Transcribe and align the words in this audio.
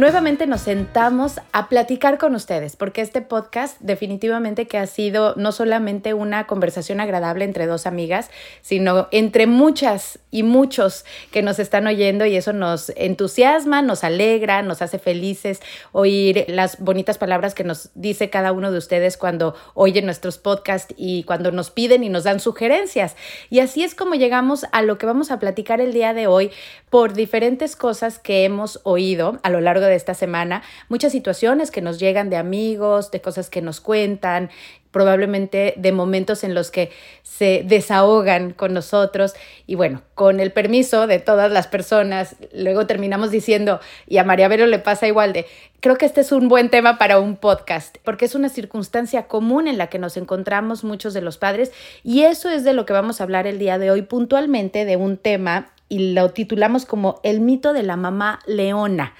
Nuevamente 0.00 0.46
nos 0.46 0.62
sentamos 0.62 1.40
a 1.52 1.68
platicar 1.68 2.16
con 2.16 2.34
ustedes, 2.34 2.74
porque 2.74 3.02
este 3.02 3.20
podcast 3.20 3.76
definitivamente 3.80 4.66
que 4.66 4.78
ha 4.78 4.86
sido 4.86 5.34
no 5.36 5.52
solamente 5.52 6.14
una 6.14 6.46
conversación 6.46 7.00
agradable 7.00 7.44
entre 7.44 7.66
dos 7.66 7.86
amigas, 7.86 8.30
sino 8.62 9.08
entre 9.10 9.46
muchas 9.46 10.18
y 10.30 10.42
muchos 10.42 11.04
que 11.30 11.42
nos 11.42 11.58
están 11.58 11.86
oyendo 11.86 12.24
y 12.24 12.34
eso 12.34 12.54
nos 12.54 12.94
entusiasma, 12.96 13.82
nos 13.82 14.02
alegra, 14.02 14.62
nos 14.62 14.80
hace 14.80 14.98
felices 14.98 15.60
oír 15.92 16.46
las 16.48 16.78
bonitas 16.78 17.18
palabras 17.18 17.52
que 17.52 17.64
nos 17.64 17.90
dice 17.94 18.30
cada 18.30 18.52
uno 18.52 18.72
de 18.72 18.78
ustedes 18.78 19.18
cuando 19.18 19.54
oyen 19.74 20.06
nuestros 20.06 20.38
podcasts 20.38 20.94
y 20.96 21.24
cuando 21.24 21.52
nos 21.52 21.70
piden 21.70 22.04
y 22.04 22.08
nos 22.08 22.24
dan 22.24 22.40
sugerencias. 22.40 23.16
Y 23.50 23.60
así 23.60 23.84
es 23.84 23.94
como 23.94 24.14
llegamos 24.14 24.64
a 24.72 24.80
lo 24.80 24.96
que 24.96 25.04
vamos 25.04 25.30
a 25.30 25.38
platicar 25.38 25.82
el 25.82 25.92
día 25.92 26.14
de 26.14 26.26
hoy 26.26 26.52
por 26.88 27.12
diferentes 27.12 27.76
cosas 27.76 28.18
que 28.18 28.46
hemos 28.46 28.80
oído 28.84 29.38
a 29.42 29.50
lo 29.50 29.60
largo 29.60 29.89
de 29.89 29.89
esta 29.94 30.14
semana, 30.14 30.62
muchas 30.88 31.12
situaciones 31.12 31.70
que 31.70 31.82
nos 31.82 31.98
llegan 31.98 32.30
de 32.30 32.36
amigos, 32.36 33.10
de 33.10 33.20
cosas 33.20 33.50
que 33.50 33.62
nos 33.62 33.80
cuentan, 33.80 34.50
probablemente 34.90 35.74
de 35.76 35.92
momentos 35.92 36.42
en 36.44 36.54
los 36.54 36.70
que 36.70 36.90
se 37.22 37.62
desahogan 37.64 38.52
con 38.52 38.74
nosotros 38.74 39.34
y 39.66 39.74
bueno, 39.76 40.02
con 40.14 40.40
el 40.40 40.52
permiso 40.52 41.06
de 41.06 41.20
todas 41.20 41.50
las 41.50 41.66
personas, 41.66 42.36
luego 42.52 42.86
terminamos 42.86 43.30
diciendo, 43.30 43.80
y 44.06 44.18
a 44.18 44.24
María 44.24 44.48
Vero 44.48 44.66
le 44.66 44.78
pasa 44.78 45.06
igual 45.06 45.32
de, 45.32 45.46
creo 45.80 45.96
que 45.96 46.06
este 46.06 46.22
es 46.22 46.32
un 46.32 46.48
buen 46.48 46.70
tema 46.70 46.98
para 46.98 47.20
un 47.20 47.36
podcast, 47.36 47.98
porque 48.04 48.24
es 48.24 48.34
una 48.34 48.48
circunstancia 48.48 49.28
común 49.28 49.68
en 49.68 49.78
la 49.78 49.86
que 49.86 49.98
nos 49.98 50.16
encontramos 50.16 50.82
muchos 50.82 51.14
de 51.14 51.20
los 51.20 51.38
padres 51.38 51.72
y 52.02 52.22
eso 52.22 52.50
es 52.50 52.64
de 52.64 52.72
lo 52.72 52.84
que 52.84 52.92
vamos 52.92 53.20
a 53.20 53.24
hablar 53.24 53.46
el 53.46 53.58
día 53.58 53.78
de 53.78 53.90
hoy 53.90 54.02
puntualmente 54.02 54.84
de 54.84 54.96
un 54.96 55.16
tema 55.16 55.70
y 55.88 56.12
lo 56.12 56.30
titulamos 56.30 56.84
como 56.86 57.20
el 57.22 57.40
mito 57.40 57.72
de 57.72 57.82
la 57.82 57.96
mamá 57.96 58.40
leona. 58.46 59.14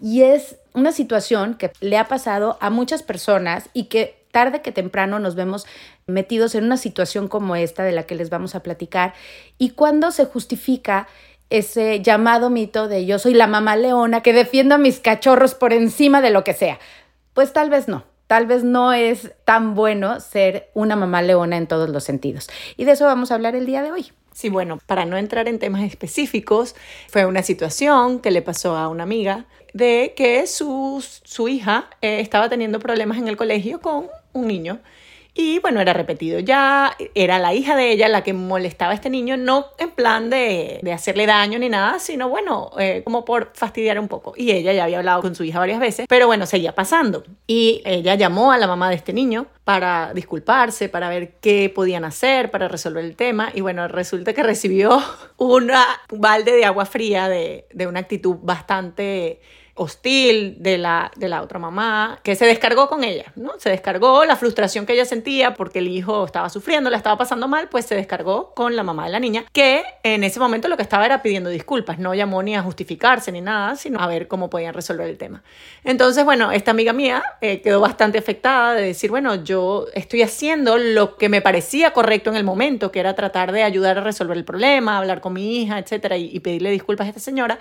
Y 0.00 0.22
es 0.22 0.56
una 0.74 0.92
situación 0.92 1.54
que 1.54 1.72
le 1.80 1.98
ha 1.98 2.08
pasado 2.08 2.56
a 2.60 2.70
muchas 2.70 3.02
personas 3.02 3.68
y 3.72 3.84
que 3.84 4.18
tarde 4.30 4.62
que 4.62 4.72
temprano 4.72 5.18
nos 5.18 5.34
vemos 5.34 5.66
metidos 6.06 6.54
en 6.54 6.64
una 6.64 6.76
situación 6.76 7.28
como 7.28 7.56
esta 7.56 7.82
de 7.82 7.92
la 7.92 8.04
que 8.04 8.14
les 8.14 8.30
vamos 8.30 8.54
a 8.54 8.62
platicar. 8.62 9.14
Y 9.58 9.70
cuando 9.70 10.10
se 10.10 10.24
justifica 10.24 11.08
ese 11.50 12.00
llamado 12.02 12.50
mito 12.50 12.88
de 12.88 13.06
yo 13.06 13.18
soy 13.18 13.34
la 13.34 13.46
mamá 13.46 13.76
leona 13.76 14.22
que 14.22 14.32
defiendo 14.32 14.74
a 14.74 14.78
mis 14.78 15.00
cachorros 15.00 15.54
por 15.54 15.72
encima 15.72 16.20
de 16.20 16.30
lo 16.30 16.44
que 16.44 16.54
sea. 16.54 16.78
Pues 17.34 17.52
tal 17.52 17.70
vez 17.70 17.88
no. 17.88 18.04
Tal 18.26 18.46
vez 18.46 18.62
no 18.62 18.92
es 18.92 19.32
tan 19.46 19.74
bueno 19.74 20.20
ser 20.20 20.68
una 20.74 20.96
mamá 20.96 21.22
leona 21.22 21.56
en 21.56 21.66
todos 21.66 21.88
los 21.88 22.04
sentidos. 22.04 22.48
Y 22.76 22.84
de 22.84 22.92
eso 22.92 23.06
vamos 23.06 23.30
a 23.30 23.34
hablar 23.34 23.56
el 23.56 23.64
día 23.64 23.82
de 23.82 23.90
hoy. 23.90 24.12
Sí, 24.38 24.50
bueno, 24.50 24.78
para 24.86 25.04
no 25.04 25.16
entrar 25.16 25.48
en 25.48 25.58
temas 25.58 25.82
específicos, 25.82 26.76
fue 27.08 27.26
una 27.26 27.42
situación 27.42 28.20
que 28.20 28.30
le 28.30 28.40
pasó 28.40 28.76
a 28.76 28.86
una 28.86 29.02
amiga 29.02 29.46
de 29.74 30.14
que 30.16 30.46
su, 30.46 31.04
su 31.24 31.48
hija 31.48 31.90
eh, 32.02 32.20
estaba 32.20 32.48
teniendo 32.48 32.78
problemas 32.78 33.18
en 33.18 33.26
el 33.26 33.36
colegio 33.36 33.80
con 33.80 34.06
un 34.32 34.46
niño 34.46 34.78
y 35.40 35.60
bueno, 35.60 35.80
era 35.80 35.92
repetido. 35.92 36.40
Ya 36.40 36.96
era 37.14 37.38
la 37.38 37.54
hija 37.54 37.76
de 37.76 37.92
ella 37.92 38.08
la 38.08 38.24
que 38.24 38.32
molestaba 38.32 38.90
a 38.90 38.94
este 38.96 39.08
niño, 39.08 39.36
no 39.36 39.66
en 39.78 39.92
plan 39.92 40.30
de, 40.30 40.80
de 40.82 40.92
hacerle 40.92 41.26
daño 41.26 41.60
ni 41.60 41.68
nada, 41.68 42.00
sino 42.00 42.28
bueno, 42.28 42.72
eh, 42.76 43.02
como 43.04 43.24
por 43.24 43.52
fastidiar 43.54 44.00
un 44.00 44.08
poco. 44.08 44.34
Y 44.36 44.50
ella 44.50 44.72
ya 44.72 44.82
había 44.82 44.98
hablado 44.98 45.22
con 45.22 45.36
su 45.36 45.44
hija 45.44 45.60
varias 45.60 45.78
veces, 45.78 46.06
pero 46.08 46.26
bueno, 46.26 46.44
seguía 46.44 46.74
pasando. 46.74 47.22
Y 47.46 47.82
ella 47.84 48.16
llamó 48.16 48.50
a 48.50 48.58
la 48.58 48.66
mamá 48.66 48.88
de 48.90 48.96
este 48.96 49.12
niño 49.12 49.46
para 49.62 50.12
disculparse, 50.12 50.88
para 50.88 51.08
ver 51.08 51.34
qué 51.40 51.70
podían 51.72 52.04
hacer, 52.04 52.50
para 52.50 52.66
resolver 52.66 53.04
el 53.04 53.14
tema. 53.14 53.52
Y 53.54 53.60
bueno, 53.60 53.86
resulta 53.86 54.32
que 54.32 54.42
recibió 54.42 55.00
una, 55.36 55.84
un 56.10 56.20
balde 56.20 56.50
de 56.50 56.64
agua 56.64 56.84
fría 56.84 57.28
de, 57.28 57.68
de 57.72 57.86
una 57.86 58.00
actitud 58.00 58.38
bastante 58.42 59.40
hostil 59.78 60.56
de 60.58 60.76
la, 60.76 61.10
de 61.16 61.28
la 61.28 61.42
otra 61.42 61.58
mamá, 61.58 62.18
que 62.22 62.34
se 62.34 62.44
descargó 62.46 62.88
con 62.88 63.04
ella, 63.04 63.32
¿no? 63.36 63.52
Se 63.58 63.70
descargó 63.70 64.24
la 64.24 64.36
frustración 64.36 64.86
que 64.86 64.92
ella 64.92 65.04
sentía 65.04 65.54
porque 65.54 65.78
el 65.78 65.88
hijo 65.88 66.24
estaba 66.24 66.48
sufriendo, 66.50 66.90
la 66.90 66.96
estaba 66.96 67.16
pasando 67.16 67.48
mal, 67.48 67.68
pues 67.68 67.86
se 67.86 67.94
descargó 67.94 68.54
con 68.54 68.76
la 68.76 68.82
mamá 68.82 69.06
de 69.06 69.12
la 69.12 69.20
niña, 69.20 69.44
que 69.52 69.84
en 70.02 70.24
ese 70.24 70.40
momento 70.40 70.68
lo 70.68 70.76
que 70.76 70.82
estaba 70.82 71.06
era 71.06 71.22
pidiendo 71.22 71.48
disculpas, 71.50 71.98
no 71.98 72.14
llamó 72.14 72.42
ni 72.42 72.56
a 72.56 72.62
justificarse 72.62 73.32
ni 73.32 73.40
nada, 73.40 73.76
sino 73.76 74.00
a 74.00 74.06
ver 74.06 74.28
cómo 74.28 74.50
podían 74.50 74.74
resolver 74.74 75.08
el 75.08 75.16
tema. 75.16 75.42
Entonces, 75.84 76.24
bueno, 76.24 76.52
esta 76.52 76.72
amiga 76.72 76.92
mía 76.92 77.22
eh, 77.40 77.60
quedó 77.60 77.80
bastante 77.80 78.18
afectada 78.18 78.74
de 78.74 78.82
decir, 78.82 79.10
bueno, 79.10 79.36
yo 79.44 79.86
estoy 79.94 80.22
haciendo 80.22 80.76
lo 80.76 81.16
que 81.16 81.28
me 81.28 81.40
parecía 81.40 81.92
correcto 81.92 82.30
en 82.30 82.36
el 82.36 82.44
momento, 82.44 82.90
que 82.90 83.00
era 83.00 83.14
tratar 83.14 83.52
de 83.52 83.62
ayudar 83.62 83.98
a 83.98 84.00
resolver 84.02 84.36
el 84.36 84.44
problema, 84.44 84.98
hablar 84.98 85.20
con 85.20 85.32
mi 85.32 85.62
hija, 85.62 85.78
etcétera, 85.78 86.16
y, 86.16 86.30
y 86.32 86.40
pedirle 86.40 86.70
disculpas 86.70 87.06
a 87.06 87.10
esta 87.10 87.20
señora, 87.20 87.58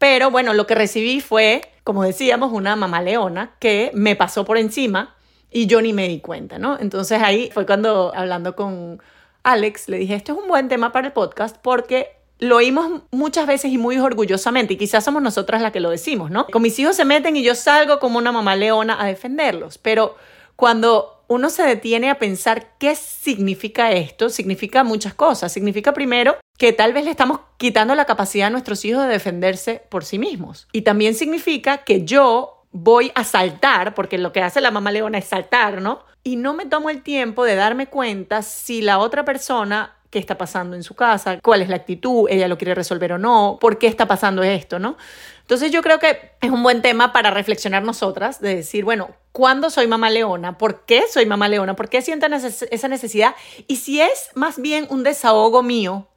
pero 0.00 0.30
bueno, 0.30 0.54
lo 0.54 0.66
que 0.66 0.74
recibí 0.74 1.20
fue, 1.20 1.60
como 1.84 2.04
decíamos, 2.04 2.54
una 2.54 2.74
mamá 2.74 3.02
leona 3.02 3.52
que 3.58 3.90
me 3.92 4.16
pasó 4.16 4.46
por 4.46 4.56
encima 4.56 5.14
y 5.50 5.66
yo 5.66 5.82
ni 5.82 5.92
me 5.92 6.08
di 6.08 6.20
cuenta, 6.20 6.58
¿no? 6.58 6.78
Entonces 6.80 7.20
ahí 7.22 7.50
fue 7.52 7.66
cuando, 7.66 8.10
hablando 8.16 8.56
con 8.56 9.02
Alex, 9.42 9.90
le 9.90 9.98
dije, 9.98 10.14
esto 10.14 10.32
es 10.32 10.38
un 10.38 10.48
buen 10.48 10.68
tema 10.68 10.90
para 10.90 11.08
el 11.08 11.12
podcast 11.12 11.58
porque 11.60 12.16
lo 12.38 12.56
oímos 12.56 13.02
muchas 13.10 13.46
veces 13.46 13.70
y 13.72 13.76
muy 13.76 13.98
orgullosamente, 13.98 14.72
y 14.72 14.76
quizás 14.78 15.04
somos 15.04 15.20
nosotras 15.20 15.60
las 15.60 15.70
que 15.70 15.80
lo 15.80 15.90
decimos, 15.90 16.30
¿no? 16.30 16.46
Con 16.46 16.62
mis 16.62 16.78
hijos 16.78 16.96
se 16.96 17.04
meten 17.04 17.36
y 17.36 17.42
yo 17.42 17.54
salgo 17.54 17.98
como 17.98 18.16
una 18.16 18.32
mamá 18.32 18.56
leona 18.56 18.96
a 18.98 19.04
defenderlos, 19.04 19.76
pero 19.76 20.16
cuando 20.56 21.19
uno 21.30 21.48
se 21.48 21.62
detiene 21.62 22.10
a 22.10 22.18
pensar 22.18 22.76
qué 22.78 22.96
significa 22.96 23.92
esto, 23.92 24.30
significa 24.30 24.82
muchas 24.82 25.14
cosas. 25.14 25.52
Significa 25.52 25.92
primero 25.92 26.36
que 26.58 26.72
tal 26.72 26.92
vez 26.92 27.04
le 27.04 27.12
estamos 27.12 27.38
quitando 27.56 27.94
la 27.94 28.04
capacidad 28.04 28.48
a 28.48 28.50
nuestros 28.50 28.84
hijos 28.84 29.04
de 29.04 29.12
defenderse 29.12 29.80
por 29.90 30.04
sí 30.04 30.18
mismos. 30.18 30.66
Y 30.72 30.82
también 30.82 31.14
significa 31.14 31.84
que 31.84 32.04
yo 32.04 32.66
voy 32.72 33.12
a 33.14 33.22
saltar, 33.22 33.94
porque 33.94 34.18
lo 34.18 34.32
que 34.32 34.42
hace 34.42 34.60
la 34.60 34.72
mamá 34.72 34.90
leona 34.90 35.18
es 35.18 35.26
saltar, 35.26 35.80
¿no? 35.80 36.04
Y 36.24 36.34
no 36.34 36.52
me 36.52 36.66
tomo 36.66 36.90
el 36.90 37.04
tiempo 37.04 37.44
de 37.44 37.54
darme 37.54 37.86
cuenta 37.86 38.42
si 38.42 38.82
la 38.82 38.98
otra 38.98 39.24
persona 39.24 39.99
qué 40.10 40.18
está 40.18 40.36
pasando 40.36 40.76
en 40.76 40.82
su 40.82 40.94
casa, 40.94 41.40
cuál 41.40 41.62
es 41.62 41.68
la 41.68 41.76
actitud, 41.76 42.28
ella 42.28 42.48
lo 42.48 42.58
quiere 42.58 42.74
resolver 42.74 43.12
o 43.12 43.18
no, 43.18 43.58
por 43.60 43.78
qué 43.78 43.86
está 43.86 44.06
pasando 44.06 44.42
esto, 44.42 44.78
¿no? 44.78 44.96
Entonces 45.42 45.70
yo 45.70 45.82
creo 45.82 45.98
que 45.98 46.32
es 46.40 46.50
un 46.50 46.62
buen 46.62 46.82
tema 46.82 47.12
para 47.12 47.30
reflexionar 47.30 47.82
nosotras, 47.82 48.40
de 48.40 48.56
decir, 48.56 48.84
bueno, 48.84 49.10
¿cuándo 49.32 49.70
soy 49.70 49.86
mamá 49.86 50.10
leona? 50.10 50.58
¿Por 50.58 50.84
qué 50.84 51.04
soy 51.10 51.26
mamá 51.26 51.48
leona? 51.48 51.76
¿Por 51.76 51.88
qué 51.88 52.02
siento 52.02 52.26
esa 52.26 52.88
necesidad? 52.88 53.34
Y 53.66 53.76
si 53.76 54.00
es 54.00 54.30
más 54.34 54.60
bien 54.60 54.86
un 54.90 55.04
desahogo 55.04 55.62
mío 55.62 56.08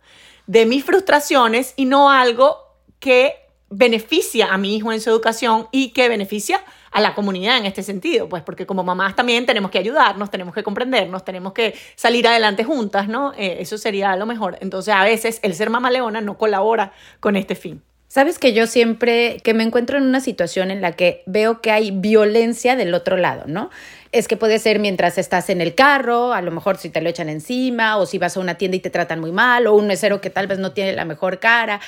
de 0.47 0.65
mis 0.65 0.83
frustraciones 0.83 1.73
y 1.75 1.85
no 1.85 2.09
algo 2.11 2.57
que 2.99 3.35
beneficia 3.69 4.53
a 4.53 4.57
mi 4.57 4.75
hijo 4.75 4.91
en 4.91 5.01
su 5.01 5.09
educación 5.09 5.67
y 5.71 5.89
que 5.89 6.09
beneficia 6.09 6.57
a 6.57 6.63
la 7.01 7.15
comunidad 7.15 7.57
en 7.57 7.65
este 7.65 7.83
sentido, 7.83 8.29
pues 8.29 8.43
porque 8.43 8.65
como 8.65 8.83
mamás 8.83 9.15
también 9.15 9.45
tenemos 9.45 9.71
que 9.71 9.79
ayudarnos, 9.79 10.29
tenemos 10.29 10.53
que 10.53 10.63
comprendernos, 10.63 11.25
tenemos 11.25 11.53
que 11.53 11.75
salir 11.95 12.27
adelante 12.27 12.63
juntas, 12.63 13.07
¿no? 13.07 13.33
Eh, 13.37 13.57
eso 13.59 13.77
sería 13.77 14.15
lo 14.15 14.25
mejor. 14.25 14.57
Entonces 14.61 14.93
a 14.93 15.03
veces 15.03 15.39
el 15.43 15.55
ser 15.55 15.69
mamá 15.69 15.91
leona 15.91 16.21
no 16.21 16.37
colabora 16.37 16.93
con 17.19 17.35
este 17.35 17.55
fin. 17.55 17.81
Sabes 18.13 18.37
que 18.37 18.53
yo 18.53 18.67
siempre 18.67 19.37
que 19.43 19.55
me 19.55 19.63
encuentro 19.63 19.97
en 19.97 20.03
una 20.03 20.19
situación 20.19 20.69
en 20.69 20.81
la 20.81 20.91
que 20.91 21.23
veo 21.25 21.61
que 21.61 21.71
hay 21.71 21.89
violencia 21.89 22.75
del 22.75 22.93
otro 22.93 23.17
lado, 23.17 23.45
¿no? 23.47 23.71
Es 24.11 24.27
que 24.27 24.37
puede 24.37 24.59
ser 24.59 24.77
mientras 24.77 25.17
estás 25.17 25.49
en 25.49 25.61
el 25.61 25.73
carro, 25.73 26.31
a 26.31 26.43
lo 26.43 26.51
mejor 26.51 26.77
si 26.77 26.91
te 26.91 27.01
lo 27.01 27.09
echan 27.09 27.27
encima, 27.27 27.97
o 27.97 28.05
si 28.05 28.19
vas 28.19 28.37
a 28.37 28.39
una 28.39 28.53
tienda 28.53 28.77
y 28.77 28.81
te 28.81 28.91
tratan 28.91 29.19
muy 29.19 29.31
mal, 29.31 29.65
o 29.65 29.73
un 29.73 29.87
mesero 29.87 30.21
que 30.21 30.29
tal 30.29 30.45
vez 30.45 30.59
no 30.59 30.73
tiene 30.73 30.93
la 30.93 31.05
mejor 31.05 31.39
cara 31.39 31.81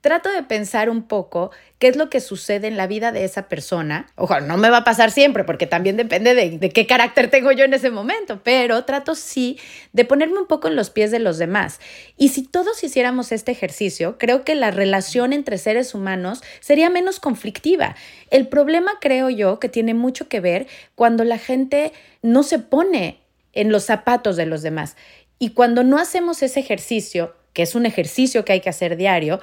trato 0.00 0.30
de 0.30 0.42
pensar 0.42 0.88
un 0.88 1.02
poco 1.02 1.50
qué 1.78 1.88
es 1.88 1.96
lo 1.96 2.10
que 2.10 2.20
sucede 2.20 2.68
en 2.68 2.76
la 2.76 2.86
vida 2.86 3.12
de 3.12 3.24
esa 3.24 3.48
persona. 3.48 4.06
Ojo, 4.16 4.40
no 4.40 4.56
me 4.56 4.70
va 4.70 4.78
a 4.78 4.84
pasar 4.84 5.10
siempre 5.10 5.44
porque 5.44 5.66
también 5.66 5.96
depende 5.96 6.34
de, 6.34 6.70
qué 6.70 6.86
carácter 6.86 7.30
tengo 7.30 7.52
yo 7.52 7.64
en 7.64 7.74
ese 7.74 7.90
momento, 7.90 8.40
pero 8.42 8.84
trato 8.84 9.14
sí 9.14 9.58
de 9.92 10.04
ponerme 10.04 10.38
un 10.38 10.46
poco 10.46 10.68
en 10.68 10.76
los 10.76 10.90
pies 10.90 11.10
de 11.10 11.18
los 11.18 11.38
demás. 11.38 11.80
Y 12.16 12.28
si 12.28 12.42
todos 12.42 12.82
hiciéramos 12.82 13.32
este 13.32 13.52
ejercicio, 13.52 14.16
creo 14.18 14.44
que 14.44 14.54
la 14.54 14.70
relación 14.70 15.32
entre 15.32 15.58
seres 15.58 15.94
humanos 15.94 16.42
sería 16.60 16.90
menos 16.90 17.20
conflictiva. 17.20 17.96
El 18.30 18.48
problema 18.48 18.92
creo 19.00 19.30
yo 19.30 19.58
que 19.58 19.68
tiene 19.68 19.94
mucho 19.94 20.28
que 20.28 20.40
ver 20.40 20.66
cuando 20.94 21.24
la 21.24 21.38
gente 21.38 21.92
no 22.22 22.42
se 22.42 22.58
pone 22.58 23.20
en 23.52 23.72
los 23.72 23.84
zapatos 23.84 24.36
de 24.36 24.46
los 24.46 24.62
demás. 24.62 24.96
Y 25.38 25.50
cuando 25.50 25.84
no 25.84 25.98
hacemos 25.98 26.42
ese 26.42 26.60
ejercicio, 26.60 27.34
que 27.52 27.62
es 27.62 27.74
un 27.74 27.86
ejercicio 27.86 28.44
que 28.44 28.52
hay 28.52 28.60
que 28.60 28.68
hacer 28.68 28.96
diario, 28.96 29.40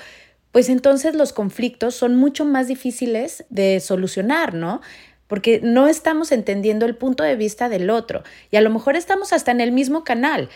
pues 0.58 0.70
entonces 0.70 1.14
los 1.14 1.34
conflictos 1.34 1.94
son 1.94 2.16
mucho 2.16 2.44
más 2.44 2.68
difíciles 2.68 3.46
de 3.50 3.80
solucionar, 3.80 4.56
¿no? 4.56 4.82
Porque 5.28 5.60
no 5.62 5.88
estamos 5.88 6.32
entendiendo 6.32 6.88
el 6.88 6.96
punto 6.96 7.24
de 7.24 7.36
vista 7.36 7.70
del 7.70 7.92
otro 7.92 8.24
y 8.50 8.56
a 8.56 8.62
lo 8.62 8.72
mejor 8.72 8.96
estamos 8.96 9.34
hasta 9.34 9.52
en 9.52 9.62
el 9.62 9.72
mismo 9.72 10.04
canal. 10.04 10.50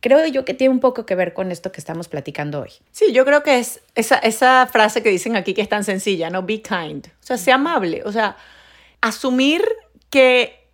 Creo 0.00 0.26
yo 0.26 0.44
que 0.44 0.54
tiene 0.54 0.74
un 0.74 0.80
poco 0.80 1.06
que 1.06 1.14
ver 1.14 1.34
con 1.34 1.52
esto 1.52 1.70
que 1.70 1.80
estamos 1.80 2.08
platicando 2.08 2.62
hoy. 2.62 2.70
Sí, 2.90 3.12
yo 3.12 3.24
creo 3.24 3.44
que 3.44 3.60
es 3.60 3.80
esa, 3.94 4.16
esa 4.16 4.66
frase 4.66 5.04
que 5.04 5.10
dicen 5.10 5.36
aquí 5.36 5.54
que 5.54 5.62
es 5.62 5.68
tan 5.68 5.84
sencilla, 5.84 6.30
¿no? 6.30 6.42
Be 6.42 6.60
kind. 6.60 7.06
O 7.06 7.24
sea, 7.24 7.38
sea 7.38 7.54
amable. 7.54 8.02
O 8.06 8.10
sea, 8.10 8.36
asumir 9.02 9.62
que 10.10 10.66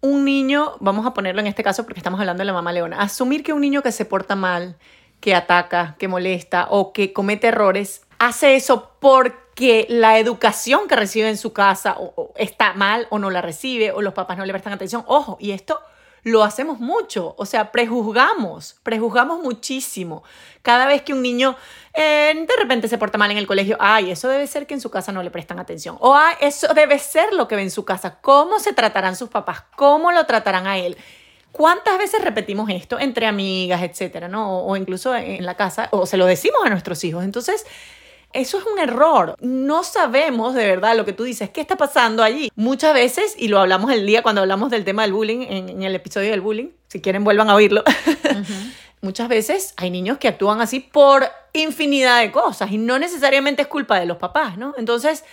un 0.00 0.24
niño, 0.24 0.76
vamos 0.78 1.04
a 1.06 1.12
ponerlo 1.12 1.40
en 1.40 1.48
este 1.48 1.64
caso 1.64 1.82
porque 1.82 1.98
estamos 1.98 2.20
hablando 2.20 2.42
de 2.42 2.44
la 2.44 2.52
mamá 2.52 2.72
leona, 2.72 3.00
asumir 3.00 3.42
que 3.42 3.52
un 3.52 3.62
niño 3.62 3.82
que 3.82 3.90
se 3.90 4.04
porta 4.04 4.36
mal, 4.36 4.76
que 5.18 5.34
ataca, 5.34 5.96
que 5.98 6.06
molesta 6.06 6.68
o 6.70 6.92
que 6.92 7.12
comete 7.12 7.48
errores, 7.48 8.02
hace 8.18 8.56
eso 8.56 8.92
porque 9.00 9.86
la 9.88 10.18
educación 10.18 10.88
que 10.88 10.96
recibe 10.96 11.28
en 11.28 11.36
su 11.36 11.52
casa 11.52 11.96
está 12.36 12.74
mal 12.74 13.06
o 13.10 13.18
no 13.18 13.30
la 13.30 13.42
recibe 13.42 13.92
o 13.92 14.02
los 14.02 14.14
papás 14.14 14.38
no 14.38 14.46
le 14.46 14.52
prestan 14.52 14.72
atención. 14.72 15.04
Ojo, 15.06 15.36
y 15.40 15.52
esto 15.52 15.80
lo 16.24 16.44
hacemos 16.44 16.80
mucho, 16.80 17.34
o 17.38 17.46
sea, 17.46 17.70
prejuzgamos, 17.70 18.76
prejuzgamos 18.82 19.40
muchísimo. 19.42 20.22
Cada 20.62 20.86
vez 20.86 21.02
que 21.02 21.12
un 21.12 21.22
niño 21.22 21.56
eh, 21.94 22.34
de 22.34 22.56
repente 22.58 22.88
se 22.88 22.98
porta 22.98 23.18
mal 23.18 23.30
en 23.30 23.38
el 23.38 23.46
colegio, 23.46 23.76
ay, 23.80 24.10
eso 24.10 24.28
debe 24.28 24.46
ser 24.46 24.66
que 24.66 24.74
en 24.74 24.80
su 24.80 24.90
casa 24.90 25.12
no 25.12 25.22
le 25.22 25.30
prestan 25.30 25.58
atención, 25.58 25.96
o 26.00 26.14
ay, 26.14 26.34
eso 26.40 26.74
debe 26.74 26.98
ser 26.98 27.32
lo 27.32 27.48
que 27.48 27.56
ve 27.56 27.62
en 27.62 27.70
su 27.70 27.84
casa, 27.84 28.18
cómo 28.20 28.58
se 28.58 28.72
tratarán 28.72 29.16
sus 29.16 29.28
papás, 29.28 29.62
cómo 29.76 30.12
lo 30.12 30.26
tratarán 30.26 30.66
a 30.66 30.78
él. 30.78 30.96
¿Cuántas 31.50 31.98
veces 31.98 32.22
repetimos 32.22 32.68
esto 32.70 33.00
entre 33.00 33.26
amigas, 33.26 33.82
etcétera, 33.82 34.28
¿no? 34.28 34.58
O, 34.58 34.72
o 34.72 34.76
incluso 34.76 35.16
en 35.16 35.44
la 35.46 35.56
casa, 35.56 35.88
o 35.92 36.04
se 36.04 36.16
lo 36.16 36.26
decimos 36.26 36.60
a 36.64 36.68
nuestros 36.68 37.02
hijos. 37.04 37.24
Entonces, 37.24 37.64
eso 38.32 38.58
es 38.58 38.64
un 38.66 38.78
error. 38.78 39.36
No 39.40 39.84
sabemos 39.84 40.54
de 40.54 40.66
verdad 40.66 40.96
lo 40.96 41.04
que 41.04 41.12
tú 41.12 41.24
dices. 41.24 41.50
¿Qué 41.50 41.60
está 41.60 41.76
pasando 41.76 42.22
allí? 42.22 42.50
Muchas 42.54 42.94
veces, 42.94 43.34
y 43.38 43.48
lo 43.48 43.58
hablamos 43.58 43.90
el 43.90 44.06
día 44.06 44.22
cuando 44.22 44.42
hablamos 44.42 44.70
del 44.70 44.84
tema 44.84 45.02
del 45.02 45.12
bullying, 45.12 45.46
en, 45.48 45.82
el 45.82 45.94
episodio 45.94 46.30
del 46.30 46.40
bullying, 46.40 46.68
si 46.88 47.00
quieren 47.00 47.24
vuelvan 47.24 47.48
a 47.50 47.54
oírlo. 47.54 47.82
Muchas 49.00 49.28
veces 49.28 49.74
hay 49.76 49.90
niños 49.90 50.18
que 50.18 50.28
actúan 50.28 50.60
así 50.60 50.80
por 50.80 51.24
infinidad 51.52 52.20
de 52.20 52.32
cosas 52.32 52.70
y 52.70 52.78
no 52.78 52.98
necesariamente 52.98 53.62
es 53.62 53.68
culpa 53.68 53.98
de 53.98 54.06
los 54.06 54.16
papás, 54.16 54.58
¿no? 54.58 54.74
Entonces, 54.76 55.24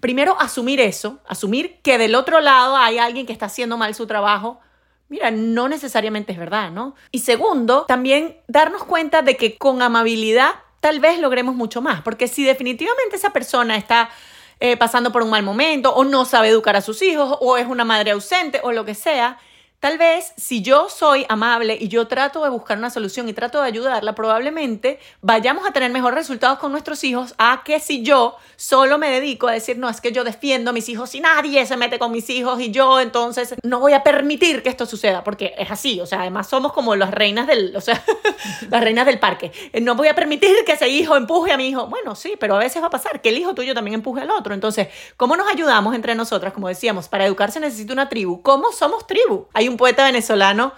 primero 0.00 0.40
asumir 0.40 0.80
eso, 0.80 1.18
asumir 1.26 1.80
que 1.82 1.98
del 1.98 2.14
otro 2.14 2.40
lado 2.40 2.76
hay 2.76 2.98
alguien 2.98 3.26
que 3.26 3.32
está 3.32 3.46
haciendo 3.46 3.76
mal 3.76 3.94
su 3.94 4.06
trabajo. 4.06 4.60
Mira, 5.08 5.30
no 5.30 5.68
necesariamente 5.68 6.32
es 6.32 6.38
verdad, 6.38 6.70
¿no? 6.70 6.94
Y 7.10 7.20
segundo, 7.20 7.84
también 7.86 8.38
darnos 8.48 8.84
cuenta 8.84 9.22
de 9.22 9.36
que 9.36 9.58
con 9.58 9.82
amabilidad 9.82 10.52
tal 10.80 11.00
vez 11.00 11.18
logremos 11.18 11.54
mucho 11.54 11.80
más, 11.80 12.02
porque 12.02 12.28
si 12.28 12.44
definitivamente 12.44 13.16
esa 13.16 13.30
persona 13.30 13.76
está 13.76 14.10
eh, 14.58 14.76
pasando 14.76 15.12
por 15.12 15.22
un 15.22 15.30
mal 15.30 15.42
momento 15.42 15.94
o 15.94 16.04
no 16.04 16.24
sabe 16.24 16.48
educar 16.48 16.76
a 16.76 16.80
sus 16.80 17.00
hijos 17.02 17.38
o 17.40 17.56
es 17.56 17.66
una 17.66 17.84
madre 17.84 18.10
ausente 18.10 18.60
o 18.62 18.72
lo 18.72 18.84
que 18.84 18.94
sea, 18.94 19.38
Tal 19.80 19.96
vez 19.96 20.34
si 20.36 20.60
yo 20.60 20.90
soy 20.90 21.24
amable 21.30 21.78
y 21.80 21.88
yo 21.88 22.06
trato 22.06 22.44
de 22.44 22.50
buscar 22.50 22.76
una 22.76 22.90
solución 22.90 23.30
y 23.30 23.32
trato 23.32 23.62
de 23.62 23.66
ayudarla, 23.66 24.14
probablemente 24.14 24.98
vayamos 25.22 25.66
a 25.66 25.72
tener 25.72 25.90
mejores 25.90 26.16
resultados 26.16 26.58
con 26.58 26.70
nuestros 26.70 27.02
hijos 27.02 27.34
a 27.38 27.62
que 27.64 27.80
si 27.80 28.02
yo 28.02 28.36
solo 28.56 28.98
me 28.98 29.10
dedico 29.10 29.48
a 29.48 29.52
decir, 29.52 29.78
no, 29.78 29.88
es 29.88 30.02
que 30.02 30.12
yo 30.12 30.22
defiendo 30.22 30.68
a 30.68 30.74
mis 30.74 30.90
hijos 30.90 31.14
y 31.14 31.20
nadie 31.20 31.64
se 31.64 31.78
mete 31.78 31.98
con 31.98 32.12
mis 32.12 32.28
hijos 32.28 32.60
y 32.60 32.70
yo 32.70 33.00
entonces 33.00 33.54
no 33.62 33.80
voy 33.80 33.94
a 33.94 34.02
permitir 34.02 34.62
que 34.62 34.68
esto 34.68 34.84
suceda, 34.84 35.24
porque 35.24 35.54
es 35.56 35.70
así, 35.70 35.98
o 35.98 36.04
sea, 36.04 36.20
además 36.20 36.46
somos 36.46 36.74
como 36.74 36.94
las 36.94 37.10
reinas 37.10 37.46
del, 37.46 37.74
o 37.74 37.80
sea, 37.80 38.04
las 38.68 38.84
reinas 38.84 39.06
del 39.06 39.18
parque. 39.18 39.50
No 39.80 39.94
voy 39.94 40.08
a 40.08 40.14
permitir 40.14 40.56
que 40.66 40.72
ese 40.72 40.90
hijo 40.90 41.16
empuje 41.16 41.52
a 41.52 41.56
mi 41.56 41.68
hijo. 41.68 41.86
Bueno, 41.86 42.14
sí, 42.14 42.34
pero 42.38 42.56
a 42.56 42.58
veces 42.58 42.82
va 42.82 42.88
a 42.88 42.90
pasar 42.90 43.22
que 43.22 43.30
el 43.30 43.38
hijo 43.38 43.54
tuyo 43.54 43.72
también 43.72 43.94
empuje 43.94 44.20
al 44.20 44.30
otro. 44.30 44.52
Entonces, 44.52 44.88
¿cómo 45.16 45.38
nos 45.38 45.48
ayudamos 45.48 45.94
entre 45.94 46.14
nosotras? 46.14 46.52
Como 46.52 46.68
decíamos, 46.68 47.08
para 47.08 47.24
educarse 47.24 47.60
necesita 47.60 47.94
una 47.94 48.10
tribu. 48.10 48.42
¿Cómo 48.42 48.72
somos 48.72 49.06
tribu? 49.06 49.46
Hay 49.54 49.69
poeta 49.76 50.04
venezolano 50.04 50.72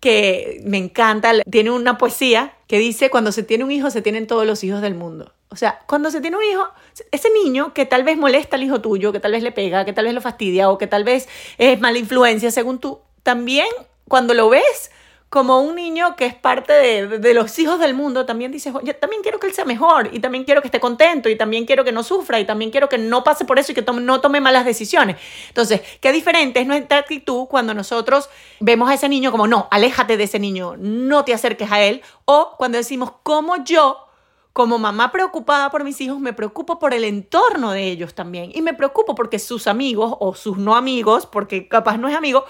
que 0.00 0.60
me 0.64 0.76
encanta, 0.76 1.32
tiene 1.50 1.70
una 1.70 1.96
poesía 1.96 2.52
que 2.66 2.78
dice, 2.78 3.08
cuando 3.08 3.32
se 3.32 3.42
tiene 3.42 3.64
un 3.64 3.70
hijo, 3.70 3.90
se 3.90 4.02
tienen 4.02 4.26
todos 4.26 4.46
los 4.46 4.62
hijos 4.62 4.82
del 4.82 4.94
mundo. 4.94 5.32
O 5.48 5.56
sea, 5.56 5.80
cuando 5.86 6.10
se 6.10 6.20
tiene 6.20 6.36
un 6.36 6.44
hijo, 6.44 6.66
ese 7.10 7.30
niño 7.30 7.72
que 7.72 7.86
tal 7.86 8.02
vez 8.02 8.18
molesta 8.18 8.56
al 8.56 8.64
hijo 8.64 8.80
tuyo, 8.80 9.12
que 9.12 9.20
tal 9.20 9.32
vez 9.32 9.42
le 9.42 9.52
pega, 9.52 9.84
que 9.84 9.92
tal 9.92 10.04
vez 10.04 10.12
lo 10.12 10.20
fastidia 10.20 10.68
o 10.68 10.78
que 10.78 10.86
tal 10.86 11.04
vez 11.04 11.28
es 11.58 11.80
mala 11.80 11.98
influencia 11.98 12.50
según 12.50 12.80
tú, 12.80 13.00
también 13.22 13.68
cuando 14.08 14.34
lo 14.34 14.48
ves, 14.50 14.90
como 15.34 15.58
un 15.62 15.74
niño 15.74 16.14
que 16.14 16.26
es 16.26 16.34
parte 16.36 16.72
de, 16.72 17.34
los 17.34 17.58
hijos 17.58 17.80
del 17.80 17.92
mundo, 17.92 18.24
también 18.24 18.52
dices, 18.52 18.72
yo 18.84 18.94
también 18.94 19.20
quiero 19.20 19.40
que 19.40 19.48
él 19.48 19.52
sea 19.52 19.64
mejor, 19.64 20.08
y 20.12 20.20
también 20.20 20.44
quiero 20.44 20.62
que 20.62 20.68
esté 20.68 20.78
contento, 20.78 21.28
y 21.28 21.34
también 21.34 21.66
quiero 21.66 21.82
que 21.82 21.90
no 21.90 22.04
sufra, 22.04 22.38
y 22.38 22.44
también 22.44 22.70
quiero 22.70 22.88
que 22.88 22.98
no 22.98 23.24
pase 23.24 23.44
por 23.44 23.58
eso 23.58 23.72
y 23.72 23.74
que 23.74 23.82
no 23.82 24.20
tome 24.20 24.40
malas 24.40 24.64
decisiones. 24.64 25.16
Entonces, 25.48 25.80
qué 26.00 26.12
diferente 26.12 26.60
es 26.60 26.68
nuestra 26.68 26.98
actitud 26.98 27.46
cuando 27.48 27.74
nosotros 27.74 28.30
vemos 28.60 28.88
a 28.88 28.94
ese 28.94 29.08
niño 29.08 29.32
como, 29.32 29.48
no, 29.48 29.66
aléjate 29.72 30.16
de 30.16 30.22
ese 30.22 30.38
niño, 30.38 30.76
no 30.78 31.24
te 31.24 31.34
acerques 31.34 31.72
a 31.72 31.82
él, 31.82 32.02
o 32.26 32.54
cuando 32.56 32.78
decimos, 32.78 33.10
como 33.24 33.64
yo 33.64 34.06
como 34.52 34.78
mamá 34.78 35.10
preocupada 35.10 35.68
por 35.72 35.82
mis 35.82 36.00
hijos, 36.00 36.20
me 36.20 36.32
preocupo 36.32 36.78
por 36.78 36.94
el 36.94 37.02
entorno 37.02 37.72
de 37.72 37.90
ellos 37.90 38.14
también. 38.14 38.52
Y 38.54 38.62
me 38.62 38.72
preocupo 38.72 39.16
porque 39.16 39.40
sus 39.40 39.66
amigos 39.66 40.14
o 40.20 40.36
sus 40.36 40.58
no 40.58 40.76
amigos, 40.76 41.26
porque 41.26 41.66
capaz 41.66 41.96
no 41.96 42.06
es 42.06 42.14
amigo, 42.14 42.44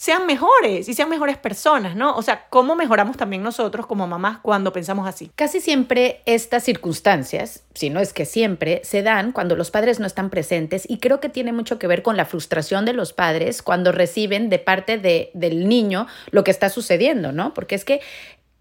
sean 0.00 0.24
mejores 0.24 0.88
y 0.88 0.94
sean 0.94 1.10
mejores 1.10 1.36
personas, 1.36 1.94
¿no? 1.94 2.16
O 2.16 2.22
sea, 2.22 2.46
¿cómo 2.48 2.74
mejoramos 2.74 3.18
también 3.18 3.42
nosotros 3.42 3.84
como 3.84 4.06
mamás 4.06 4.38
cuando 4.38 4.72
pensamos 4.72 5.06
así? 5.06 5.30
Casi 5.34 5.60
siempre 5.60 6.22
estas 6.24 6.64
circunstancias, 6.64 7.64
si 7.74 7.90
no 7.90 8.00
es 8.00 8.14
que 8.14 8.24
siempre, 8.24 8.80
se 8.82 9.02
dan 9.02 9.32
cuando 9.32 9.56
los 9.56 9.70
padres 9.70 10.00
no 10.00 10.06
están 10.06 10.30
presentes 10.30 10.88
y 10.88 11.00
creo 11.00 11.20
que 11.20 11.28
tiene 11.28 11.52
mucho 11.52 11.78
que 11.78 11.86
ver 11.86 12.02
con 12.02 12.16
la 12.16 12.24
frustración 12.24 12.86
de 12.86 12.94
los 12.94 13.12
padres 13.12 13.60
cuando 13.60 13.92
reciben 13.92 14.48
de 14.48 14.58
parte 14.58 14.96
de, 14.96 15.30
del 15.34 15.68
niño 15.68 16.06
lo 16.30 16.44
que 16.44 16.50
está 16.50 16.70
sucediendo, 16.70 17.32
¿no? 17.32 17.52
Porque 17.52 17.74
es 17.74 17.84
que 17.84 18.00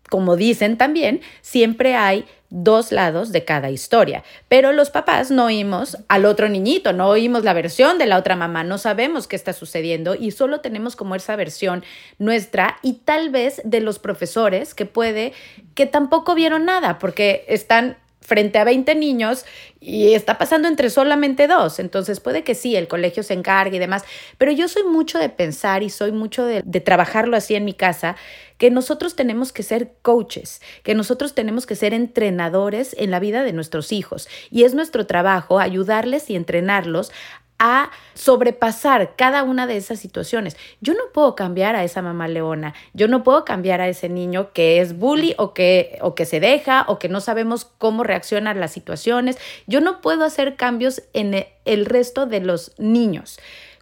como 0.10 0.36
dicen 0.36 0.78
también, 0.78 1.22
siempre 1.42 1.96
hay 1.96 2.26
dos 2.50 2.92
lados 2.92 3.32
de 3.32 3.46
cada 3.46 3.70
historia. 3.70 4.24
Pero 4.48 4.72
los 4.72 4.90
papás 4.90 5.32
no 5.32 5.46
oímos 5.46 5.98
al 6.08 6.26
otro 6.26 6.50
niñito, 6.50 6.94
no 6.94 7.08
oímos 7.08 7.44
la 7.44 7.54
versión 7.54 7.98
de 7.98 8.06
la 8.06 8.18
otra 8.18 8.36
mamá, 8.36 8.64
no 8.64 8.78
sabemos 8.78 9.28
qué 9.28 9.36
está 9.36 9.54
sucediendo 9.54 10.16
y 10.16 10.32
solo 10.32 10.62
tenemos 10.62 10.96
como 10.96 11.16
esa 11.16 11.36
versión 11.36 11.84
nuestra 12.18 12.78
y 12.82 12.94
tal 12.94 13.30
vez 13.30 13.62
de 13.64 13.82
los 13.82 14.00
profesores 14.00 14.74
que 14.74 14.86
puede 14.86 15.34
que 15.76 15.86
tampoco 15.86 16.36
vieron 16.36 16.66
nada 16.66 17.00
porque 17.00 17.46
están 17.48 17.98
frente 18.30 18.60
a 18.60 18.64
20 18.64 18.94
niños 18.96 19.44
y 19.82 20.14
está 20.14 20.38
pasando 20.38 20.68
entre 20.68 20.90
solamente 20.90 21.48
dos. 21.48 21.80
Entonces 21.80 22.20
puede 22.20 22.44
que 22.44 22.56
sí, 22.56 22.76
el 22.76 22.88
colegio 22.88 23.24
se 23.24 23.34
encargue 23.34 23.78
y 23.78 23.80
demás, 23.80 24.04
pero 24.38 24.52
yo 24.52 24.68
soy 24.68 24.84
mucho 24.84 25.18
de 25.18 25.30
pensar 25.30 25.84
y 25.84 25.90
soy 25.90 26.12
mucho 26.12 26.46
de, 26.46 26.62
de 26.64 26.80
trabajarlo 26.80 27.36
así 27.36 27.56
en 27.56 27.66
mi 27.66 27.74
casa, 27.74 28.16
que 28.60 28.70
nosotros 28.70 29.16
tenemos 29.16 29.52
que 29.52 29.64
ser 29.64 29.94
coaches, 30.02 30.62
que 30.84 30.94
nosotros 30.94 31.34
tenemos 31.34 31.66
que 31.66 31.76
ser 31.76 31.94
entrenadores 31.94 32.96
en 33.00 33.10
la 33.10 33.20
vida 33.20 33.44
de 33.44 33.54
nuestros 33.54 33.92
hijos 33.92 34.28
y 34.52 34.64
es 34.64 34.76
nuestro 34.76 35.08
trabajo 35.08 35.60
ayudarles 35.60 36.30
y 36.30 36.36
entrenarlos 36.36 37.12
a 37.60 37.92
sobrepasar 38.14 39.16
cada 39.16 39.44
una 39.44 39.68
de 39.68 39.78
esas 39.78 40.00
situaciones. 40.00 40.58
Yo 40.82 40.94
no 40.94 41.04
puedo 41.14 41.36
cambiar 41.36 41.76
a 41.76 41.84
esa 41.84 42.02
mamá 42.02 42.28
leona, 42.28 42.74
yo 42.94 43.08
no 43.08 43.24
puedo 43.24 43.46
cambiar 43.46 43.82
a 43.82 43.90
ese 43.90 44.10
niño 44.10 44.52
que 44.54 44.80
es 44.82 44.98
bully 44.98 45.36
o 45.38 45.54
que, 45.54 46.00
o 46.02 46.16
que 46.16 46.26
se 46.26 46.40
deja 46.40 46.86
o 46.88 46.98
que 46.98 47.10
no 47.10 47.22
sabemos 47.22 47.66
cómo 47.66 48.04
reaccionan 48.04 48.60
las 48.60 48.72
situaciones. 48.72 49.38
Yo 49.68 49.82
no 49.82 50.02
puedo 50.02 50.24
hacer 50.24 50.56
cambios 50.56 51.04
en 51.14 51.34
e, 51.34 51.54
el 51.66 51.86
resto 51.86 52.26
de 52.26 52.40
los 52.40 52.74
niños, 52.80 53.40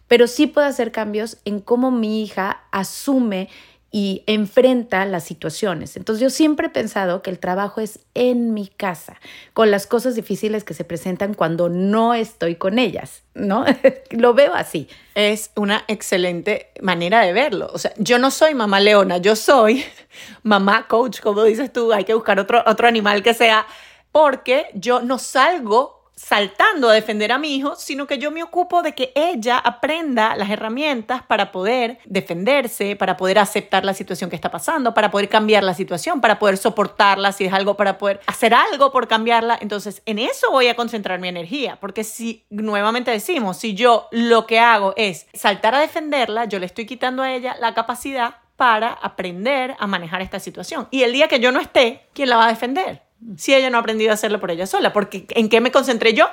pero 0.08 0.26
sí 0.26 0.46
puedo 0.46 0.66
hacer 0.66 0.90
cambios 0.90 1.38
en 1.44 1.60
cómo 1.60 1.90
mi 1.90 2.22
hija 2.22 2.64
asume 2.72 3.48
y 3.90 4.22
enfrenta 4.26 5.06
las 5.06 5.24
situaciones. 5.24 5.96
Entonces 5.96 6.22
yo 6.22 6.28
siempre 6.28 6.66
he 6.66 6.70
pensado 6.70 7.22
que 7.22 7.30
el 7.30 7.38
trabajo 7.38 7.80
es 7.80 8.00
en 8.14 8.52
mi 8.52 8.68
casa, 8.68 9.18
con 9.54 9.70
las 9.70 9.86
cosas 9.86 10.14
difíciles 10.14 10.62
que 10.62 10.74
se 10.74 10.84
presentan 10.84 11.32
cuando 11.32 11.70
no 11.70 12.12
estoy 12.12 12.56
con 12.56 12.78
ellas, 12.78 13.22
¿no? 13.34 13.64
Lo 14.10 14.34
veo 14.34 14.54
así. 14.54 14.88
Es 15.14 15.52
una 15.56 15.84
excelente 15.88 16.70
manera 16.82 17.22
de 17.22 17.32
verlo. 17.32 17.70
O 17.72 17.78
sea, 17.78 17.92
yo 17.96 18.18
no 18.18 18.30
soy 18.30 18.54
mamá 18.54 18.78
leona, 18.80 19.18
yo 19.18 19.34
soy 19.34 19.84
mamá 20.42 20.86
coach, 20.86 21.20
como 21.20 21.42
dices 21.44 21.72
tú, 21.72 21.92
hay 21.92 22.04
que 22.04 22.14
buscar 22.14 22.38
otro, 22.38 22.62
otro 22.66 22.88
animal 22.88 23.22
que 23.22 23.32
sea, 23.32 23.66
porque 24.12 24.66
yo 24.74 25.00
no 25.00 25.18
salgo 25.18 25.97
saltando 26.18 26.90
a 26.90 26.94
defender 26.94 27.30
a 27.30 27.38
mi 27.38 27.54
hijo, 27.54 27.76
sino 27.76 28.06
que 28.06 28.18
yo 28.18 28.30
me 28.30 28.42
ocupo 28.42 28.82
de 28.82 28.92
que 28.94 29.12
ella 29.14 29.56
aprenda 29.56 30.34
las 30.34 30.50
herramientas 30.50 31.22
para 31.22 31.52
poder 31.52 31.98
defenderse, 32.04 32.96
para 32.96 33.16
poder 33.16 33.38
aceptar 33.38 33.84
la 33.84 33.94
situación 33.94 34.28
que 34.28 34.36
está 34.36 34.50
pasando, 34.50 34.94
para 34.94 35.10
poder 35.10 35.28
cambiar 35.28 35.62
la 35.62 35.74
situación, 35.74 36.20
para 36.20 36.38
poder 36.38 36.56
soportarla 36.56 37.30
si 37.32 37.44
es 37.44 37.52
algo, 37.52 37.76
para 37.76 37.98
poder 37.98 38.20
hacer 38.26 38.52
algo 38.52 38.90
por 38.90 39.06
cambiarla. 39.06 39.58
Entonces, 39.60 40.02
en 40.06 40.18
eso 40.18 40.50
voy 40.50 40.66
a 40.66 40.74
concentrar 40.74 41.20
mi 41.20 41.28
energía, 41.28 41.78
porque 41.80 42.02
si 42.02 42.44
nuevamente 42.50 43.12
decimos, 43.12 43.56
si 43.56 43.74
yo 43.74 44.08
lo 44.10 44.46
que 44.46 44.58
hago 44.58 44.94
es 44.96 45.26
saltar 45.34 45.76
a 45.76 45.80
defenderla, 45.80 46.46
yo 46.46 46.58
le 46.58 46.66
estoy 46.66 46.86
quitando 46.86 47.22
a 47.22 47.32
ella 47.32 47.56
la 47.60 47.74
capacidad 47.74 48.36
para 48.56 48.88
aprender 48.92 49.76
a 49.78 49.86
manejar 49.86 50.20
esta 50.20 50.40
situación. 50.40 50.88
Y 50.90 51.04
el 51.04 51.12
día 51.12 51.28
que 51.28 51.38
yo 51.38 51.52
no 51.52 51.60
esté, 51.60 52.02
¿quién 52.12 52.28
la 52.28 52.36
va 52.36 52.46
a 52.46 52.48
defender? 52.48 53.07
Si 53.36 53.54
ella 53.54 53.70
no 53.70 53.78
ha 53.78 53.80
aprendido 53.80 54.10
a 54.10 54.14
hacerlo 54.14 54.40
por 54.40 54.50
ella 54.50 54.66
sola. 54.66 54.92
Porque 54.92 55.26
¿en 55.30 55.48
qué 55.48 55.60
me 55.60 55.70
concentré 55.70 56.14
yo? 56.14 56.28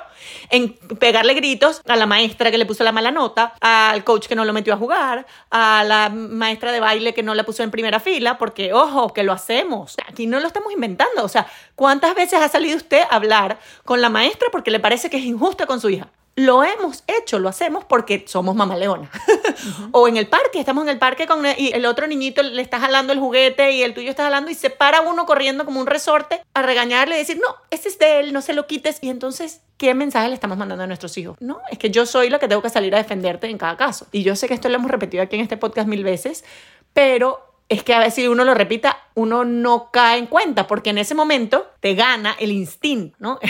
En 0.50 0.74
pegarle 0.98 1.34
gritos 1.34 1.82
a 1.86 1.96
la 1.96 2.06
maestra 2.06 2.50
que 2.50 2.58
le 2.58 2.66
puso 2.66 2.84
la 2.84 2.92
mala 2.92 3.10
nota, 3.10 3.54
al 3.60 4.04
coach 4.04 4.26
que 4.26 4.34
no 4.34 4.44
lo 4.44 4.52
metió 4.52 4.74
a 4.74 4.76
jugar, 4.76 5.26
a 5.50 5.84
la 5.84 6.10
maestra 6.10 6.72
de 6.72 6.80
baile 6.80 7.14
que 7.14 7.22
no 7.22 7.34
la 7.34 7.44
puso 7.44 7.62
en 7.62 7.70
primera 7.70 8.00
fila, 8.00 8.38
porque 8.38 8.72
ojo, 8.72 9.12
que 9.12 9.22
lo 9.22 9.32
hacemos. 9.32 9.96
Aquí 10.08 10.26
no 10.26 10.40
lo 10.40 10.46
estamos 10.46 10.72
inventando. 10.72 11.24
O 11.24 11.28
sea, 11.28 11.46
¿cuántas 11.74 12.14
veces 12.14 12.40
ha 12.40 12.48
salido 12.48 12.76
usted 12.76 13.02
a 13.10 13.16
hablar 13.16 13.58
con 13.84 14.00
la 14.00 14.08
maestra 14.08 14.48
porque 14.52 14.70
le 14.70 14.80
parece 14.80 15.10
que 15.10 15.18
es 15.18 15.24
injusta 15.24 15.66
con 15.66 15.80
su 15.80 15.90
hija? 15.90 16.08
Lo 16.36 16.62
hemos 16.62 17.02
hecho, 17.06 17.38
lo 17.38 17.48
hacemos 17.48 17.84
porque 17.86 18.24
somos 18.28 18.54
mamá 18.54 18.76
leona. 18.76 19.10
o 19.92 20.06
en 20.06 20.18
el 20.18 20.28
parque, 20.28 20.60
estamos 20.60 20.84
en 20.84 20.90
el 20.90 20.98
parque 20.98 21.26
con 21.26 21.44
y 21.56 21.72
el 21.72 21.86
otro 21.86 22.06
niñito 22.06 22.42
le 22.42 22.60
está 22.60 22.78
jalando 22.78 23.14
el 23.14 23.18
juguete 23.18 23.72
y 23.72 23.82
el 23.82 23.94
tuyo 23.94 24.10
está 24.10 24.24
jalando 24.24 24.50
y 24.50 24.54
se 24.54 24.68
para 24.68 25.00
uno 25.00 25.24
corriendo 25.24 25.64
como 25.64 25.80
un 25.80 25.86
resorte 25.86 26.42
a 26.52 26.60
regañarle 26.60 27.16
y 27.16 27.18
decir, 27.18 27.38
no, 27.38 27.56
ese 27.70 27.88
es 27.88 27.98
de 27.98 28.20
él, 28.20 28.34
no 28.34 28.42
se 28.42 28.52
lo 28.52 28.66
quites. 28.66 28.98
Y 29.00 29.08
entonces, 29.08 29.62
¿qué 29.78 29.94
mensaje 29.94 30.28
le 30.28 30.34
estamos 30.34 30.58
mandando 30.58 30.84
a 30.84 30.86
nuestros 30.86 31.16
hijos? 31.16 31.38
No, 31.40 31.60
es 31.70 31.78
que 31.78 31.90
yo 31.90 32.04
soy 32.04 32.28
la 32.28 32.38
que 32.38 32.48
tengo 32.48 32.60
que 32.60 32.68
salir 32.68 32.94
a 32.94 32.98
defenderte 32.98 33.48
en 33.48 33.56
cada 33.56 33.78
caso. 33.78 34.06
Y 34.12 34.22
yo 34.22 34.36
sé 34.36 34.46
que 34.46 34.54
esto 34.54 34.68
lo 34.68 34.74
hemos 34.74 34.90
repetido 34.90 35.22
aquí 35.22 35.36
en 35.36 35.42
este 35.42 35.56
podcast 35.56 35.88
mil 35.88 36.04
veces, 36.04 36.44
pero 36.92 37.40
es 37.70 37.82
que 37.82 37.94
a 37.94 37.98
veces 37.98 38.14
si 38.14 38.28
uno 38.28 38.44
lo 38.44 38.52
repita, 38.52 38.98
uno 39.14 39.46
no 39.46 39.90
cae 39.90 40.18
en 40.18 40.26
cuenta, 40.26 40.66
porque 40.66 40.90
en 40.90 40.98
ese 40.98 41.14
momento 41.14 41.66
te 41.80 41.94
gana 41.94 42.36
el 42.38 42.52
instinto, 42.52 43.16
¿no? 43.20 43.40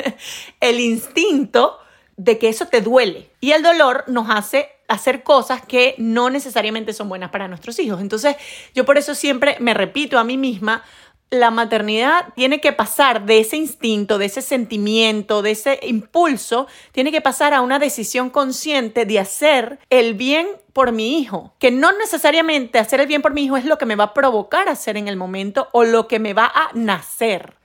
el 0.60 0.80
instinto 0.80 1.78
de 2.16 2.38
que 2.38 2.48
eso 2.48 2.66
te 2.66 2.80
duele. 2.80 3.30
Y 3.40 3.52
el 3.52 3.62
dolor 3.62 4.04
nos 4.06 4.30
hace 4.30 4.70
hacer 4.88 5.22
cosas 5.22 5.62
que 5.64 5.94
no 5.98 6.30
necesariamente 6.30 6.92
son 6.92 7.08
buenas 7.08 7.30
para 7.30 7.48
nuestros 7.48 7.78
hijos. 7.78 8.00
Entonces, 8.00 8.36
yo 8.74 8.84
por 8.84 8.98
eso 8.98 9.14
siempre 9.14 9.56
me 9.60 9.74
repito 9.74 10.18
a 10.18 10.24
mí 10.24 10.36
misma, 10.36 10.82
la 11.30 11.50
maternidad 11.50 12.32
tiene 12.34 12.60
que 12.60 12.72
pasar 12.72 13.26
de 13.26 13.40
ese 13.40 13.56
instinto, 13.56 14.16
de 14.18 14.26
ese 14.26 14.42
sentimiento, 14.42 15.42
de 15.42 15.50
ese 15.50 15.80
impulso, 15.82 16.68
tiene 16.92 17.10
que 17.10 17.20
pasar 17.20 17.52
a 17.52 17.62
una 17.62 17.80
decisión 17.80 18.30
consciente 18.30 19.06
de 19.06 19.18
hacer 19.18 19.80
el 19.90 20.14
bien 20.14 20.46
por 20.72 20.92
mi 20.92 21.18
hijo, 21.18 21.52
que 21.58 21.72
no 21.72 21.90
necesariamente 21.92 22.78
hacer 22.78 23.00
el 23.00 23.08
bien 23.08 23.22
por 23.22 23.34
mi 23.34 23.44
hijo 23.44 23.56
es 23.56 23.64
lo 23.64 23.78
que 23.78 23.86
me 23.86 23.96
va 23.96 24.04
a 24.04 24.14
provocar 24.14 24.68
hacer 24.68 24.96
en 24.96 25.08
el 25.08 25.16
momento 25.16 25.68
o 25.72 25.82
lo 25.82 26.06
que 26.06 26.20
me 26.20 26.32
va 26.32 26.46
a 26.46 26.70
nacer 26.74 27.56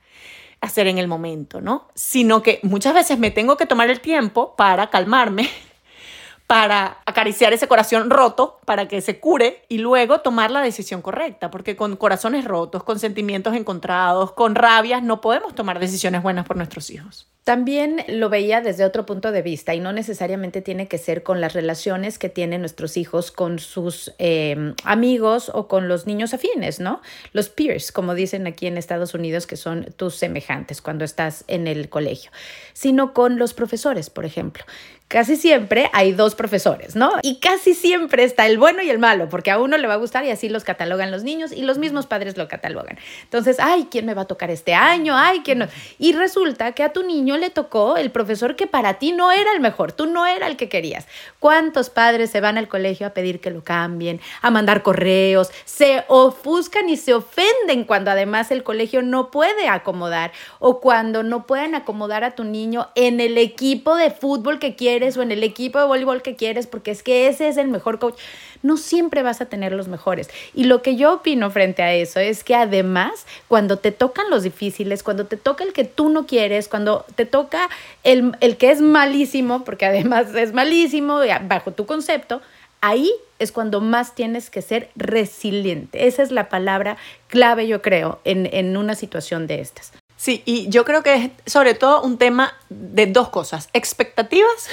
hacer 0.62 0.86
en 0.86 0.96
el 0.96 1.08
momento, 1.08 1.60
¿no? 1.60 1.88
Sino 1.94 2.42
que 2.42 2.60
muchas 2.62 2.94
veces 2.94 3.18
me 3.18 3.30
tengo 3.30 3.56
que 3.56 3.66
tomar 3.66 3.90
el 3.90 4.00
tiempo 4.00 4.56
para 4.56 4.88
calmarme, 4.88 5.50
para 6.46 6.98
acariciar 7.04 7.52
ese 7.52 7.68
corazón 7.68 8.08
roto, 8.08 8.60
para 8.64 8.88
que 8.88 9.00
se 9.00 9.20
cure 9.20 9.64
y 9.68 9.78
luego 9.78 10.20
tomar 10.20 10.50
la 10.50 10.60
decisión 10.60 11.02
correcta, 11.02 11.50
porque 11.50 11.76
con 11.76 11.96
corazones 11.96 12.44
rotos, 12.44 12.84
con 12.84 12.98
sentimientos 12.98 13.54
encontrados, 13.54 14.32
con 14.32 14.54
rabias, 14.54 15.02
no 15.02 15.20
podemos 15.20 15.54
tomar 15.54 15.78
decisiones 15.80 16.22
buenas 16.22 16.46
por 16.46 16.56
nuestros 16.56 16.88
hijos. 16.90 17.31
También 17.44 18.04
lo 18.06 18.28
veía 18.28 18.60
desde 18.60 18.84
otro 18.84 19.04
punto 19.04 19.32
de 19.32 19.42
vista 19.42 19.74
y 19.74 19.80
no 19.80 19.92
necesariamente 19.92 20.62
tiene 20.62 20.86
que 20.86 20.96
ser 20.96 21.24
con 21.24 21.40
las 21.40 21.54
relaciones 21.54 22.20
que 22.20 22.28
tienen 22.28 22.60
nuestros 22.60 22.96
hijos 22.96 23.32
con 23.32 23.58
sus 23.58 24.14
eh, 24.18 24.74
amigos 24.84 25.50
o 25.52 25.66
con 25.66 25.88
los 25.88 26.06
niños 26.06 26.34
afines, 26.34 26.78
¿no? 26.78 27.02
Los 27.32 27.48
peers, 27.48 27.90
como 27.90 28.14
dicen 28.14 28.46
aquí 28.46 28.68
en 28.68 28.78
Estados 28.78 29.14
Unidos, 29.14 29.48
que 29.48 29.56
son 29.56 29.86
tus 29.96 30.14
semejantes 30.14 30.80
cuando 30.80 31.04
estás 31.04 31.42
en 31.48 31.66
el 31.66 31.88
colegio, 31.88 32.30
sino 32.74 33.12
con 33.12 33.38
los 33.38 33.54
profesores, 33.54 34.08
por 34.08 34.24
ejemplo. 34.24 34.64
Casi 35.12 35.36
siempre 35.36 35.90
hay 35.92 36.12
dos 36.12 36.34
profesores, 36.34 36.96
¿no? 36.96 37.12
Y 37.20 37.38
casi 37.38 37.74
siempre 37.74 38.24
está 38.24 38.46
el 38.46 38.56
bueno 38.56 38.80
y 38.80 38.88
el 38.88 38.98
malo, 38.98 39.28
porque 39.28 39.50
a 39.50 39.58
uno 39.58 39.76
le 39.76 39.86
va 39.86 39.92
a 39.92 39.98
gustar 39.98 40.24
y 40.24 40.30
así 40.30 40.48
los 40.48 40.64
catalogan 40.64 41.10
los 41.10 41.22
niños 41.22 41.52
y 41.52 41.60
los 41.64 41.76
mismos 41.76 42.06
padres 42.06 42.38
lo 42.38 42.48
catalogan. 42.48 42.98
Entonces, 43.22 43.58
ay, 43.60 43.88
¿quién 43.90 44.06
me 44.06 44.14
va 44.14 44.22
a 44.22 44.24
tocar 44.24 44.50
este 44.50 44.72
año? 44.72 45.14
Ay, 45.14 45.42
¿quién 45.44 45.58
no? 45.58 45.66
Y 45.98 46.14
resulta 46.14 46.72
que 46.72 46.82
a 46.82 46.94
tu 46.94 47.02
niño 47.02 47.36
le 47.36 47.50
tocó 47.50 47.98
el 47.98 48.10
profesor 48.10 48.56
que 48.56 48.66
para 48.66 48.94
ti 48.94 49.12
no 49.12 49.30
era 49.30 49.52
el 49.52 49.60
mejor, 49.60 49.92
tú 49.92 50.06
no 50.06 50.24
era 50.24 50.46
el 50.46 50.56
que 50.56 50.70
querías. 50.70 51.06
¿Cuántos 51.40 51.90
padres 51.90 52.30
se 52.30 52.40
van 52.40 52.56
al 52.56 52.68
colegio 52.68 53.06
a 53.06 53.10
pedir 53.10 53.42
que 53.42 53.50
lo 53.50 53.62
cambien, 53.62 54.18
a 54.40 54.50
mandar 54.50 54.82
correos, 54.82 55.50
se 55.66 56.04
ofuscan 56.08 56.88
y 56.88 56.96
se 56.96 57.12
ofenden 57.12 57.84
cuando 57.84 58.10
además 58.10 58.50
el 58.50 58.62
colegio 58.62 59.02
no 59.02 59.30
puede 59.30 59.68
acomodar 59.68 60.32
o 60.58 60.80
cuando 60.80 61.22
no 61.22 61.46
pueden 61.46 61.74
acomodar 61.74 62.24
a 62.24 62.34
tu 62.34 62.44
niño 62.44 62.88
en 62.94 63.20
el 63.20 63.36
equipo 63.36 63.94
de 63.94 64.10
fútbol 64.10 64.58
que 64.58 64.74
o 65.16 65.22
en 65.22 65.32
el 65.32 65.42
equipo 65.42 65.78
de 65.78 65.86
voleibol 65.86 66.22
que 66.22 66.36
quieres 66.36 66.66
porque 66.66 66.90
es 66.90 67.02
que 67.02 67.28
ese 67.28 67.48
es 67.48 67.56
el 67.56 67.68
mejor 67.68 67.98
coach? 67.98 68.18
No 68.62 68.76
siempre 68.76 69.22
vas 69.22 69.40
a 69.40 69.46
tener 69.46 69.72
los 69.72 69.88
mejores. 69.88 70.30
Y 70.54 70.64
lo 70.64 70.82
que 70.82 70.96
yo 70.96 71.14
opino 71.14 71.50
frente 71.50 71.82
a 71.82 71.92
eso 71.92 72.20
es 72.20 72.44
que 72.44 72.54
además, 72.54 73.26
cuando 73.48 73.78
te 73.78 73.90
tocan 73.90 74.30
los 74.30 74.44
difíciles, 74.44 75.02
cuando 75.02 75.26
te 75.26 75.36
toca 75.36 75.64
el 75.64 75.72
que 75.72 75.84
tú 75.84 76.08
no 76.08 76.26
quieres, 76.26 76.68
cuando 76.68 77.04
te 77.16 77.26
toca 77.26 77.68
el, 78.04 78.36
que 78.56 78.70
es 78.70 78.80
malísimo, 78.80 79.64
porque 79.64 79.86
además 79.86 80.34
es 80.34 80.52
malísimo 80.52 81.20
bajo 81.48 81.72
tu 81.72 81.86
concepto, 81.86 82.40
ahí 82.80 83.10
es 83.38 83.52
cuando 83.52 83.80
más 83.80 84.14
tienes 84.14 84.50
que 84.50 84.62
ser 84.62 84.90
resiliente. 84.94 86.06
Esa 86.06 86.22
es 86.22 86.30
la 86.30 86.48
palabra 86.48 86.96
clave, 87.28 87.66
yo 87.66 87.82
creo, 87.82 88.20
en, 88.24 88.48
en, 88.52 88.76
una 88.76 88.94
situación 88.94 89.46
de 89.46 89.60
estas. 89.60 89.92
Sí, 90.16 90.42
y 90.44 90.68
yo 90.68 90.84
creo 90.84 91.02
que 91.02 91.14
es 91.14 91.30
sobre 91.52 91.74
todo 91.74 92.02
un 92.02 92.18
tema 92.18 92.54
de 92.68 93.06
dos 93.06 93.30
cosas, 93.30 93.68
expectativas 93.72 94.68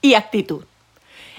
y 0.00 0.14
actitud. 0.14 0.64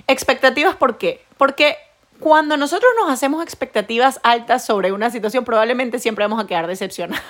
Expectativas, 0.07 0.75
¿por 0.75 0.97
qué? 0.97 1.23
Porque 1.37 1.77
cuando 2.19 2.57
nosotros 2.57 2.89
nos 2.99 3.11
hacemos 3.11 3.43
expectativas 3.43 4.19
altas 4.23 4.65
sobre 4.65 4.91
una 4.91 5.09
situación, 5.11 5.45
probablemente 5.45 5.99
siempre 5.99 6.25
vamos 6.25 6.43
a 6.43 6.47
quedar 6.47 6.67
decepcionados. 6.67 7.23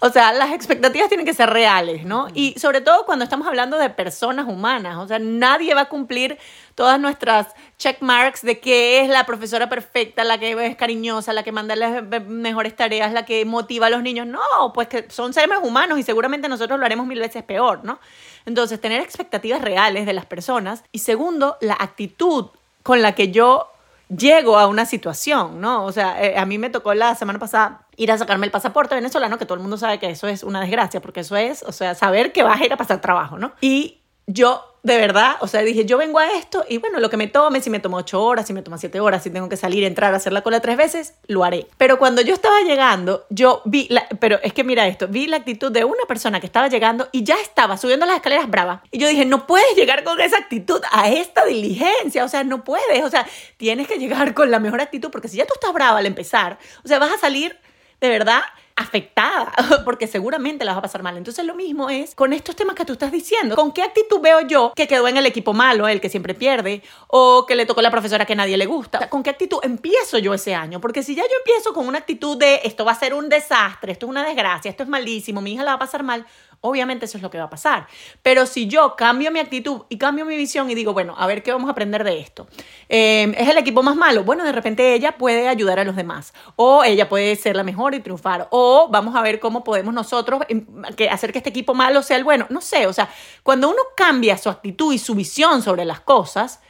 O 0.00 0.10
sea, 0.10 0.32
las 0.32 0.52
expectativas 0.52 1.08
tienen 1.08 1.24
que 1.24 1.32
ser 1.32 1.48
reales, 1.50 2.04
¿no? 2.04 2.28
Y 2.34 2.58
sobre 2.58 2.80
todo 2.80 3.06
cuando 3.06 3.24
estamos 3.24 3.46
hablando 3.46 3.78
de 3.78 3.88
personas 3.90 4.46
humanas, 4.46 4.98
o 4.98 5.08
sea, 5.08 5.18
nadie 5.18 5.74
va 5.74 5.82
a 5.82 5.88
cumplir 5.88 6.38
todas 6.74 7.00
nuestras 7.00 7.48
check 7.78 8.02
marks 8.02 8.42
de 8.42 8.60
que 8.60 9.00
es 9.00 9.08
la 9.08 9.24
profesora 9.24 9.68
perfecta, 9.68 10.22
la 10.24 10.38
que 10.38 10.66
es 10.66 10.76
cariñosa, 10.76 11.32
la 11.32 11.42
que 11.42 11.52
manda 11.52 11.74
las 11.76 12.02
mejores 12.26 12.76
tareas, 12.76 13.12
la 13.12 13.24
que 13.24 13.44
motiva 13.44 13.86
a 13.86 13.90
los 13.90 14.02
niños. 14.02 14.26
No, 14.26 14.72
pues 14.74 14.88
que 14.88 15.06
son 15.10 15.32
seres 15.32 15.58
humanos 15.62 15.98
y 15.98 16.02
seguramente 16.02 16.48
nosotros 16.48 16.78
lo 16.78 16.84
haremos 16.84 17.06
mil 17.06 17.18
veces 17.18 17.42
peor, 17.42 17.84
¿no? 17.84 17.98
Entonces, 18.44 18.80
tener 18.80 19.00
expectativas 19.00 19.62
reales 19.62 20.06
de 20.06 20.12
las 20.12 20.26
personas. 20.26 20.84
Y 20.92 21.00
segundo, 21.00 21.56
la 21.60 21.74
actitud 21.74 22.46
con 22.82 23.02
la 23.02 23.14
que 23.14 23.32
yo 23.32 23.72
llego 24.08 24.58
a 24.58 24.66
una 24.66 24.86
situación, 24.86 25.60
¿no? 25.60 25.84
O 25.84 25.92
sea, 25.92 26.22
eh, 26.22 26.38
a 26.38 26.46
mí 26.46 26.58
me 26.58 26.70
tocó 26.70 26.94
la 26.94 27.14
semana 27.14 27.38
pasada 27.38 27.85
ir 27.96 28.12
a 28.12 28.18
sacarme 28.18 28.46
el 28.46 28.52
pasaporte 28.52 28.94
venezolano, 28.94 29.38
que 29.38 29.46
todo 29.46 29.54
el 29.54 29.62
mundo 29.62 29.76
sabe 29.76 29.98
que 29.98 30.10
eso 30.10 30.28
es 30.28 30.42
una 30.42 30.60
desgracia, 30.60 31.00
porque 31.00 31.20
eso 31.20 31.36
es, 31.36 31.62
o 31.62 31.72
sea, 31.72 31.94
saber 31.94 32.32
que 32.32 32.42
vas 32.42 32.60
a 32.60 32.64
ir 32.64 32.72
a 32.72 32.76
pasar 32.76 33.00
trabajo, 33.00 33.38
¿no? 33.38 33.52
Y 33.60 34.00
yo 34.26 34.76
de 34.86 34.98
verdad, 34.98 35.34
o 35.40 35.48
sea, 35.48 35.62
dije, 35.62 35.84
yo 35.84 35.98
vengo 35.98 36.20
a 36.20 36.30
esto 36.34 36.64
y 36.68 36.78
bueno, 36.78 37.00
lo 37.00 37.10
que 37.10 37.16
me 37.16 37.26
tome, 37.26 37.60
si 37.60 37.70
me 37.70 37.80
toma 37.80 37.96
ocho 37.96 38.22
horas, 38.22 38.46
si 38.46 38.52
me 38.52 38.62
toma 38.62 38.78
siete 38.78 39.00
horas, 39.00 39.24
si 39.24 39.30
tengo 39.30 39.48
que 39.48 39.56
salir, 39.56 39.82
entrar, 39.82 40.14
hacer 40.14 40.32
la 40.32 40.42
cola 40.42 40.60
tres 40.60 40.76
veces, 40.76 41.14
lo 41.26 41.42
haré. 41.42 41.66
Pero 41.76 41.98
cuando 41.98 42.22
yo 42.22 42.32
estaba 42.32 42.60
llegando, 42.60 43.26
yo 43.28 43.62
vi, 43.64 43.88
la, 43.90 44.06
pero 44.20 44.38
es 44.44 44.52
que 44.52 44.62
mira 44.62 44.86
esto, 44.86 45.08
vi 45.08 45.26
la 45.26 45.38
actitud 45.38 45.72
de 45.72 45.84
una 45.84 46.04
persona 46.06 46.38
que 46.38 46.46
estaba 46.46 46.68
llegando 46.68 47.08
y 47.10 47.24
ya 47.24 47.34
estaba 47.42 47.76
subiendo 47.76 48.06
las 48.06 48.14
escaleras 48.14 48.48
brava. 48.48 48.84
Y 48.92 48.98
yo 48.98 49.08
dije, 49.08 49.24
no 49.24 49.48
puedes 49.48 49.74
llegar 49.74 50.04
con 50.04 50.20
esa 50.20 50.38
actitud 50.38 50.80
a 50.92 51.10
esta 51.10 51.44
diligencia, 51.44 52.24
o 52.24 52.28
sea, 52.28 52.44
no 52.44 52.62
puedes, 52.62 53.02
o 53.02 53.10
sea, 53.10 53.26
tienes 53.56 53.88
que 53.88 53.98
llegar 53.98 54.34
con 54.34 54.52
la 54.52 54.60
mejor 54.60 54.80
actitud 54.80 55.10
porque 55.10 55.26
si 55.26 55.36
ya 55.36 55.46
tú 55.46 55.54
estás 55.54 55.72
brava 55.72 55.98
al 55.98 56.06
empezar, 56.06 56.60
o 56.84 56.86
sea, 56.86 57.00
vas 57.00 57.12
a 57.12 57.18
salir 57.18 57.58
de 58.00 58.08
verdad 58.08 58.42
afectada, 58.76 59.52
porque 59.86 60.06
seguramente 60.06 60.64
la 60.64 60.72
vas 60.72 60.78
a 60.78 60.82
pasar 60.82 61.02
mal. 61.02 61.16
Entonces 61.16 61.44
lo 61.44 61.54
mismo 61.54 61.88
es 61.88 62.14
con 62.14 62.34
estos 62.34 62.54
temas 62.54 62.76
que 62.76 62.84
tú 62.84 62.92
estás 62.92 63.10
diciendo. 63.10 63.56
¿Con 63.56 63.72
qué 63.72 63.82
actitud 63.82 64.20
veo 64.20 64.42
yo 64.42 64.72
que 64.76 64.86
quedó 64.86 65.08
en 65.08 65.16
el 65.16 65.24
equipo 65.24 65.54
malo, 65.54 65.88
el 65.88 66.00
que 66.00 66.10
siempre 66.10 66.34
pierde, 66.34 66.82
o 67.08 67.46
que 67.46 67.56
le 67.56 67.64
tocó 67.64 67.80
la 67.80 67.90
profesora 67.90 68.26
que 68.26 68.36
nadie 68.36 68.58
le 68.58 68.66
gusta? 68.66 69.08
¿Con 69.08 69.22
qué 69.22 69.30
actitud 69.30 69.58
empiezo 69.62 70.18
yo 70.18 70.34
ese 70.34 70.54
año? 70.54 70.80
Porque 70.80 71.02
si 71.02 71.14
ya 71.14 71.22
yo 71.22 71.36
empiezo 71.38 71.72
con 71.72 71.88
una 71.88 71.98
actitud 71.98 72.36
de 72.36 72.60
esto 72.64 72.84
va 72.84 72.92
a 72.92 72.98
ser 72.98 73.14
un 73.14 73.30
desastre, 73.30 73.92
esto 73.92 74.06
es 74.06 74.10
una 74.10 74.24
desgracia, 74.26 74.70
esto 74.70 74.82
es 74.82 74.88
malísimo, 74.88 75.40
mi 75.40 75.54
hija 75.54 75.64
la 75.64 75.70
va 75.72 75.76
a 75.76 75.80
pasar 75.80 76.02
mal, 76.02 76.26
Obviamente 76.60 77.04
eso 77.04 77.16
es 77.18 77.22
lo 77.22 77.30
que 77.30 77.38
va 77.38 77.44
a 77.44 77.50
pasar. 77.50 77.86
Pero 78.22 78.46
si 78.46 78.66
yo 78.66 78.96
cambio 78.96 79.30
mi 79.30 79.38
actitud 79.38 79.82
y 79.88 79.98
cambio 79.98 80.24
mi 80.24 80.36
visión 80.36 80.70
y 80.70 80.74
digo, 80.74 80.92
bueno, 80.92 81.14
a 81.16 81.26
ver 81.26 81.42
qué 81.42 81.52
vamos 81.52 81.68
a 81.68 81.72
aprender 81.72 82.04
de 82.04 82.18
esto. 82.18 82.46
Em, 82.88 83.34
¿Es 83.36 83.48
el 83.48 83.58
equipo 83.58 83.82
más 83.82 83.96
malo? 83.96 84.24
Bueno, 84.24 84.44
de 84.44 84.52
repente 84.52 84.94
ella 84.94 85.16
puede 85.16 85.48
ayudar 85.48 85.78
a 85.78 85.84
los 85.84 85.96
demás. 85.96 86.34
O 86.56 86.84
ella 86.84 87.08
puede 87.08 87.36
ser 87.36 87.56
la 87.56 87.62
mejor 87.62 87.94
y 87.94 88.00
triunfar. 88.00 88.48
O 88.50 88.88
vamos 88.90 89.14
a 89.14 89.22
ver 89.22 89.40
cómo 89.40 89.64
podemos 89.64 89.94
nosotros 89.94 90.42
em, 90.48 90.66
hacer 91.10 91.32
que 91.32 91.38
este 91.38 91.50
equipo 91.50 91.74
malo 91.74 92.02
sea 92.02 92.16
el 92.16 92.24
bueno. 92.24 92.46
No 92.50 92.60
sé, 92.60 92.86
o 92.86 92.92
sea, 92.92 93.08
cuando 93.42 93.68
uno 93.68 93.82
cambia 93.96 94.38
su 94.38 94.48
actitud 94.48 94.92
y 94.92 94.98
su 94.98 95.14
visión 95.14 95.62
sobre 95.62 95.84
las 95.84 96.00
cosas, 96.00 96.60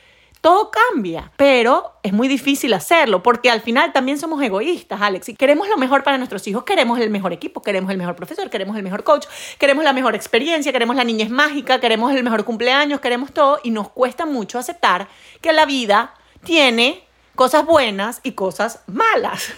todo 0.46 0.70
cambia, 0.70 1.32
pero 1.36 1.94
es 2.04 2.12
muy 2.12 2.28
difícil 2.28 2.72
hacerlo 2.72 3.20
porque 3.20 3.50
al 3.50 3.62
final 3.62 3.92
también 3.92 4.16
somos 4.16 4.40
egoístas, 4.40 5.00
Alex, 5.02 5.30
y 5.30 5.34
queremos 5.34 5.68
lo 5.68 5.76
mejor 5.76 6.04
para 6.04 6.18
nuestros 6.18 6.46
hijos, 6.46 6.62
queremos 6.62 7.00
el 7.00 7.10
mejor 7.10 7.32
equipo, 7.32 7.62
queremos 7.62 7.90
el 7.90 7.98
mejor 7.98 8.14
profesor, 8.14 8.48
queremos 8.48 8.76
el 8.76 8.84
mejor 8.84 9.02
coach, 9.02 9.26
queremos 9.58 9.82
la 9.82 9.92
mejor 9.92 10.14
experiencia, 10.14 10.70
queremos 10.70 10.94
la 10.94 11.02
niñez 11.02 11.30
mágica, 11.30 11.80
queremos 11.80 12.14
el 12.14 12.22
mejor 12.22 12.44
cumpleaños, 12.44 13.00
queremos 13.00 13.32
todo 13.32 13.58
y 13.64 13.72
nos 13.72 13.88
cuesta 13.88 14.24
mucho 14.24 14.60
aceptar 14.60 15.08
que 15.40 15.52
la 15.52 15.66
vida 15.66 16.14
tiene 16.44 17.02
cosas 17.34 17.66
buenas 17.66 18.20
y 18.22 18.30
cosas 18.30 18.84
malas. 18.86 19.52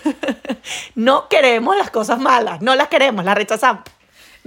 no 0.94 1.28
queremos 1.28 1.76
las 1.76 1.90
cosas 1.90 2.18
malas, 2.18 2.62
no 2.62 2.74
las 2.74 2.88
queremos, 2.88 3.26
las 3.26 3.34
rechazamos. 3.34 3.82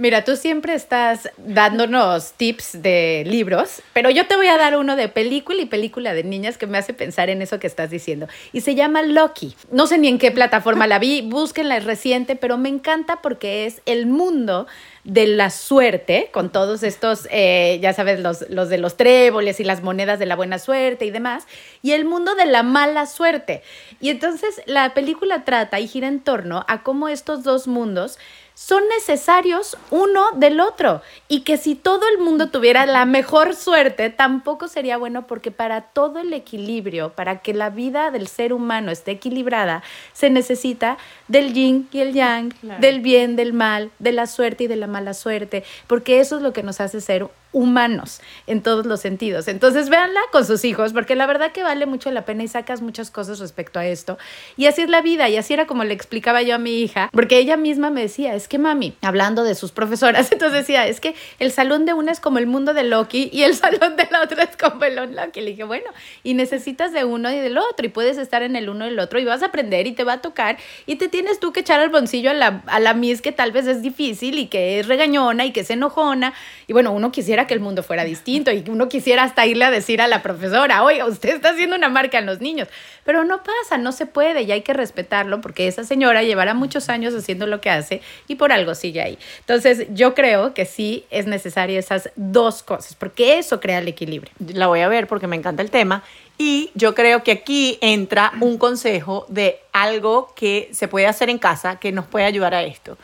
Mira, 0.02 0.24
tú 0.24 0.34
siempre 0.34 0.74
estás 0.74 1.30
dándonos 1.36 2.32
tips 2.32 2.82
de 2.82 3.22
libros, 3.24 3.82
pero 3.92 4.10
yo 4.10 4.26
te 4.26 4.34
voy 4.34 4.48
a 4.48 4.58
dar 4.58 4.76
uno 4.76 4.96
de 4.96 5.06
película 5.06 5.62
y 5.62 5.66
película 5.66 6.12
de 6.12 6.24
niñas 6.24 6.58
que 6.58 6.66
me 6.66 6.76
hace 6.76 6.92
pensar 6.92 7.30
en 7.30 7.40
eso 7.40 7.60
que 7.60 7.68
estás 7.68 7.88
diciendo. 7.88 8.26
Y 8.52 8.62
se 8.62 8.74
llama 8.74 9.02
Loki. 9.02 9.54
No 9.70 9.86
sé 9.86 9.98
ni 9.98 10.08
en 10.08 10.18
qué 10.18 10.32
plataforma 10.32 10.88
la 10.88 10.98
vi, 10.98 11.20
búsquenla, 11.20 11.76
es 11.76 11.84
reciente, 11.84 12.34
pero 12.34 12.58
me 12.58 12.68
encanta 12.68 13.22
porque 13.22 13.64
es 13.64 13.80
el 13.86 14.06
mundo 14.06 14.66
de 15.04 15.26
la 15.26 15.50
suerte, 15.50 16.30
con 16.32 16.50
todos 16.50 16.82
estos, 16.82 17.28
eh, 17.30 17.78
ya 17.80 17.92
sabes, 17.92 18.20
los, 18.20 18.48
los 18.50 18.68
de 18.68 18.78
los 18.78 18.96
tréboles 18.96 19.58
y 19.58 19.64
las 19.64 19.82
monedas 19.82 20.18
de 20.18 20.26
la 20.26 20.36
buena 20.36 20.58
suerte 20.58 21.04
y 21.04 21.10
demás, 21.10 21.46
y 21.82 21.92
el 21.92 22.04
mundo 22.04 22.34
de 22.34 22.46
la 22.46 22.62
mala 22.62 23.06
suerte. 23.06 23.62
Y 24.00 24.10
entonces 24.10 24.62
la 24.66 24.94
película 24.94 25.44
trata 25.44 25.80
y 25.80 25.88
gira 25.88 26.08
en 26.08 26.20
torno 26.20 26.64
a 26.68 26.82
cómo 26.82 27.08
estos 27.08 27.42
dos 27.42 27.66
mundos 27.66 28.18
son 28.54 28.82
necesarios 28.88 29.76
uno 29.90 30.30
del 30.36 30.60
otro. 30.60 31.02
Y 31.28 31.40
que 31.40 31.56
si 31.56 31.74
todo 31.74 32.02
el 32.08 32.22
mundo 32.22 32.48
tuviera 32.50 32.86
la 32.86 33.04
mejor 33.04 33.54
suerte, 33.54 34.10
tampoco 34.10 34.68
sería 34.68 34.96
bueno 34.96 35.26
porque 35.26 35.50
para 35.50 35.82
todo 35.82 36.18
el 36.18 36.32
equilibrio, 36.32 37.12
para 37.12 37.40
que 37.40 37.54
la 37.54 37.70
vida 37.70 38.10
del 38.10 38.28
ser 38.28 38.52
humano 38.52 38.90
esté 38.90 39.12
equilibrada, 39.12 39.82
se 40.12 40.30
necesita 40.30 40.98
del 41.28 41.52
yin 41.52 41.88
y 41.92 42.00
el 42.00 42.12
yang, 42.12 42.54
del 42.80 43.00
bien, 43.00 43.36
del 43.36 43.52
mal, 43.52 43.90
de 43.98 44.12
la 44.12 44.26
suerte 44.26 44.64
y 44.64 44.66
de 44.66 44.76
la 44.76 44.86
mala 44.86 45.14
suerte, 45.14 45.64
porque 45.86 46.20
eso 46.20 46.36
es 46.36 46.42
lo 46.42 46.52
que 46.52 46.62
nos 46.62 46.80
hace 46.80 47.00
ser 47.00 47.28
humanos 47.52 48.20
en 48.46 48.62
todos 48.62 48.86
los 48.86 49.00
sentidos. 49.00 49.48
Entonces, 49.48 49.88
véanla 49.88 50.20
con 50.30 50.44
sus 50.44 50.64
hijos, 50.64 50.92
porque 50.92 51.14
la 51.14 51.26
verdad 51.26 51.52
que 51.52 51.62
vale 51.62 51.86
mucho 51.86 52.10
la 52.10 52.24
pena 52.24 52.42
y 52.42 52.48
sacas 52.48 52.80
muchas 52.80 53.10
cosas 53.10 53.38
respecto 53.38 53.78
a 53.78 53.86
esto. 53.86 54.18
Y 54.56 54.66
así 54.66 54.82
es 54.82 54.90
la 54.90 55.02
vida, 55.02 55.28
y 55.28 55.36
así 55.36 55.52
era 55.54 55.66
como 55.66 55.84
le 55.84 55.94
explicaba 55.94 56.42
yo 56.42 56.54
a 56.54 56.58
mi 56.58 56.80
hija, 56.80 57.10
porque 57.12 57.38
ella 57.38 57.56
misma 57.56 57.90
me 57.90 58.02
decía, 58.02 58.34
es 58.34 58.48
que 58.48 58.58
mami, 58.58 58.94
hablando 59.02 59.44
de 59.44 59.54
sus 59.54 59.72
profesoras, 59.72 60.32
entonces 60.32 60.60
decía, 60.60 60.86
es 60.86 61.00
que 61.00 61.14
el 61.38 61.52
salón 61.52 61.84
de 61.84 61.92
una 61.92 62.12
es 62.12 62.20
como 62.20 62.38
el 62.38 62.46
mundo 62.46 62.74
de 62.74 62.84
Loki 62.84 63.30
y 63.32 63.42
el 63.42 63.54
salón 63.62 63.96
de 63.96 64.08
la 64.10 64.22
otra 64.22 64.44
es 64.44 64.56
como 64.56 64.84
el 64.84 64.94
Loki. 64.94 65.40
Le 65.40 65.50
dije, 65.50 65.64
bueno, 65.64 65.90
y 66.22 66.34
necesitas 66.34 66.92
de 66.92 67.04
uno 67.04 67.30
y 67.30 67.38
del 67.38 67.58
otro, 67.58 67.86
y 67.86 67.88
puedes 67.90 68.18
estar 68.18 68.42
en 68.42 68.56
el 68.56 68.68
uno 68.68 68.86
y 68.86 68.88
el 68.88 68.98
otro, 68.98 69.18
y 69.18 69.24
vas 69.24 69.42
a 69.42 69.46
aprender 69.46 69.86
y 69.86 69.92
te 69.92 70.04
va 70.04 70.14
a 70.14 70.20
tocar, 70.22 70.56
y 70.86 70.96
te 70.96 71.08
tienes 71.08 71.38
tú 71.40 71.52
que 71.52 71.60
echar 71.60 71.80
al 71.80 71.90
bolsillo 71.90 72.30
a 72.30 72.34
la, 72.34 72.62
a 72.66 72.80
la 72.80 72.94
Miss 72.94 73.22
que 73.22 73.32
tal 73.32 73.52
vez 73.52 73.66
es 73.66 73.82
difícil 73.82 74.38
y 74.38 74.46
que 74.46 74.80
es 74.80 74.86
regañona 74.86 75.44
y 75.44 75.52
que 75.52 75.60
es 75.60 75.70
enojona, 75.70 76.32
y 76.66 76.72
bueno, 76.72 76.92
uno 76.92 77.12
quisiera 77.12 77.41
que 77.46 77.54
el 77.54 77.60
mundo 77.60 77.82
fuera 77.82 78.04
distinto 78.04 78.50
y 78.52 78.64
uno 78.68 78.88
quisiera 78.88 79.22
hasta 79.24 79.46
irle 79.46 79.64
a 79.64 79.70
decir 79.70 80.00
a 80.00 80.08
la 80.08 80.22
profesora, 80.22 80.82
oiga, 80.82 81.06
usted 81.06 81.30
está 81.36 81.50
haciendo 81.50 81.76
una 81.76 81.88
marca 81.88 82.18
en 82.18 82.26
los 82.26 82.40
niños, 82.40 82.68
pero 83.04 83.24
no 83.24 83.42
pasa, 83.42 83.78
no 83.78 83.92
se 83.92 84.06
puede 84.06 84.42
y 84.42 84.52
hay 84.52 84.62
que 84.62 84.72
respetarlo 84.72 85.40
porque 85.40 85.66
esa 85.68 85.84
señora 85.84 86.22
llevará 86.22 86.54
muchos 86.54 86.88
años 86.88 87.14
haciendo 87.14 87.46
lo 87.46 87.60
que 87.60 87.70
hace 87.70 88.02
y 88.28 88.36
por 88.36 88.52
algo 88.52 88.74
sigue 88.74 89.02
ahí. 89.02 89.18
Entonces 89.40 89.86
yo 89.90 90.14
creo 90.14 90.54
que 90.54 90.64
sí 90.64 91.04
es 91.10 91.26
necesario 91.26 91.78
esas 91.78 92.10
dos 92.16 92.62
cosas 92.62 92.94
porque 92.94 93.38
eso 93.38 93.60
crea 93.60 93.78
el 93.78 93.88
equilibrio. 93.88 94.32
La 94.54 94.66
voy 94.66 94.80
a 94.80 94.88
ver 94.88 95.06
porque 95.06 95.26
me 95.26 95.36
encanta 95.36 95.62
el 95.62 95.70
tema 95.70 96.02
y 96.38 96.70
yo 96.74 96.94
creo 96.94 97.22
que 97.22 97.32
aquí 97.32 97.78
entra 97.80 98.32
un 98.40 98.58
consejo 98.58 99.26
de 99.28 99.60
algo 99.72 100.32
que 100.34 100.68
se 100.72 100.88
puede 100.88 101.06
hacer 101.06 101.30
en 101.30 101.38
casa 101.38 101.76
que 101.76 101.92
nos 101.92 102.06
puede 102.06 102.24
ayudar 102.24 102.54
a 102.54 102.62
esto. 102.62 102.96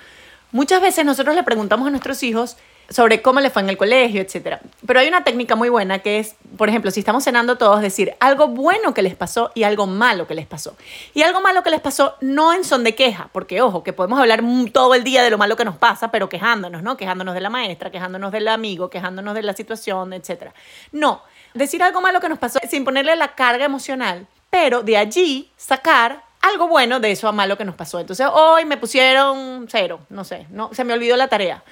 Muchas 0.51 0.81
veces 0.81 1.05
nosotros 1.05 1.35
le 1.35 1.43
preguntamos 1.43 1.87
a 1.87 1.91
nuestros 1.91 2.23
hijos, 2.23 2.57
sobre 2.89 3.21
cómo 3.21 3.41
le 3.41 3.51
fue 3.51 3.63
en 3.63 3.69
el 3.69 3.77
colegio, 3.77 4.21
etc. 4.23 4.59
Pero 4.87 5.01
hay 5.01 5.09
una 5.09 5.23
técnica 5.23 5.55
muy 5.55 5.69
buena 5.69 5.99
que 5.99 6.19
es, 6.19 6.37
por 6.57 6.69
ejemplo, 6.69 6.91
si 6.91 7.01
estamos 7.01 7.25
cenando 7.25 7.59
todos, 7.59 7.83
decir 7.83 8.15
algo 8.19 8.49
bueno 8.49 8.95
que 8.95 9.03
les 9.03 9.15
pasó 9.15 9.51
y 9.55 9.65
algo 9.65 9.87
malo 9.87 10.27
que 10.27 10.35
les 10.35 10.47
pasó. 10.47 10.77
Y 11.13 11.23
algo 11.23 11.41
malo 11.41 11.63
que 11.63 11.71
les 11.71 11.81
pasó 11.81 12.17
no 12.21 12.55
en 12.55 12.65
son 12.65 12.85
de 12.85 12.95
queja, 12.95 13.29
porque 13.33 13.61
ojo, 13.61 13.83
que 13.83 13.93
podemos 13.93 14.19
hablar 14.19 14.43
todo 14.73 14.95
el 14.95 15.05
día 15.05 15.23
de 15.23 15.31
lo 15.31 15.37
malo 15.37 15.57
que 15.57 15.65
nos 15.65 15.77
pasa, 15.77 16.11
pero 16.11 16.29
quejándonos, 16.29 16.83
¿no? 16.83 16.97
Quejándonos 16.97 17.35
de 17.35 17.41
la 17.41 17.51
maestra, 17.51 17.91
quejándonos 17.91 18.33
del 18.33 18.49
amigo, 18.49 18.89
quejándonos 18.89 19.35
de 19.35 19.43
la 19.43 19.53
situación, 19.53 20.15
etc. 20.15 20.53
No, 20.93 21.23
decir 21.53 21.83
algo 21.83 22.01
malo 22.01 22.21
que 22.21 22.29
nos 22.29 22.39
pasó 22.39 22.59
sin 22.69 22.85
ponerle 22.85 23.15
la 23.17 23.35
carga 23.35 23.67
emocional, 23.67 24.27
pero 24.49 24.83
de 24.83 24.97
allí 24.97 25.51
sacar 25.57 26.23
algo 26.41 26.69
bueno 26.69 27.01
de 27.01 27.11
eso 27.11 27.29
a 27.29 27.33
malo 27.33 27.59
que 27.59 27.65
nos 27.65 27.75
pasó. 27.75 28.01
Entonces, 28.01 28.27
hoy 28.33 28.65
me 28.65 28.77
pusieron 28.77 29.67
cero, 29.69 30.01
no 30.09 30.25
sé, 30.25 30.47
no, 30.51 30.73
se 30.73 30.85
me 30.85 30.95
olvidó 30.95 31.17
la 31.17 31.29
tarea. 31.29 31.63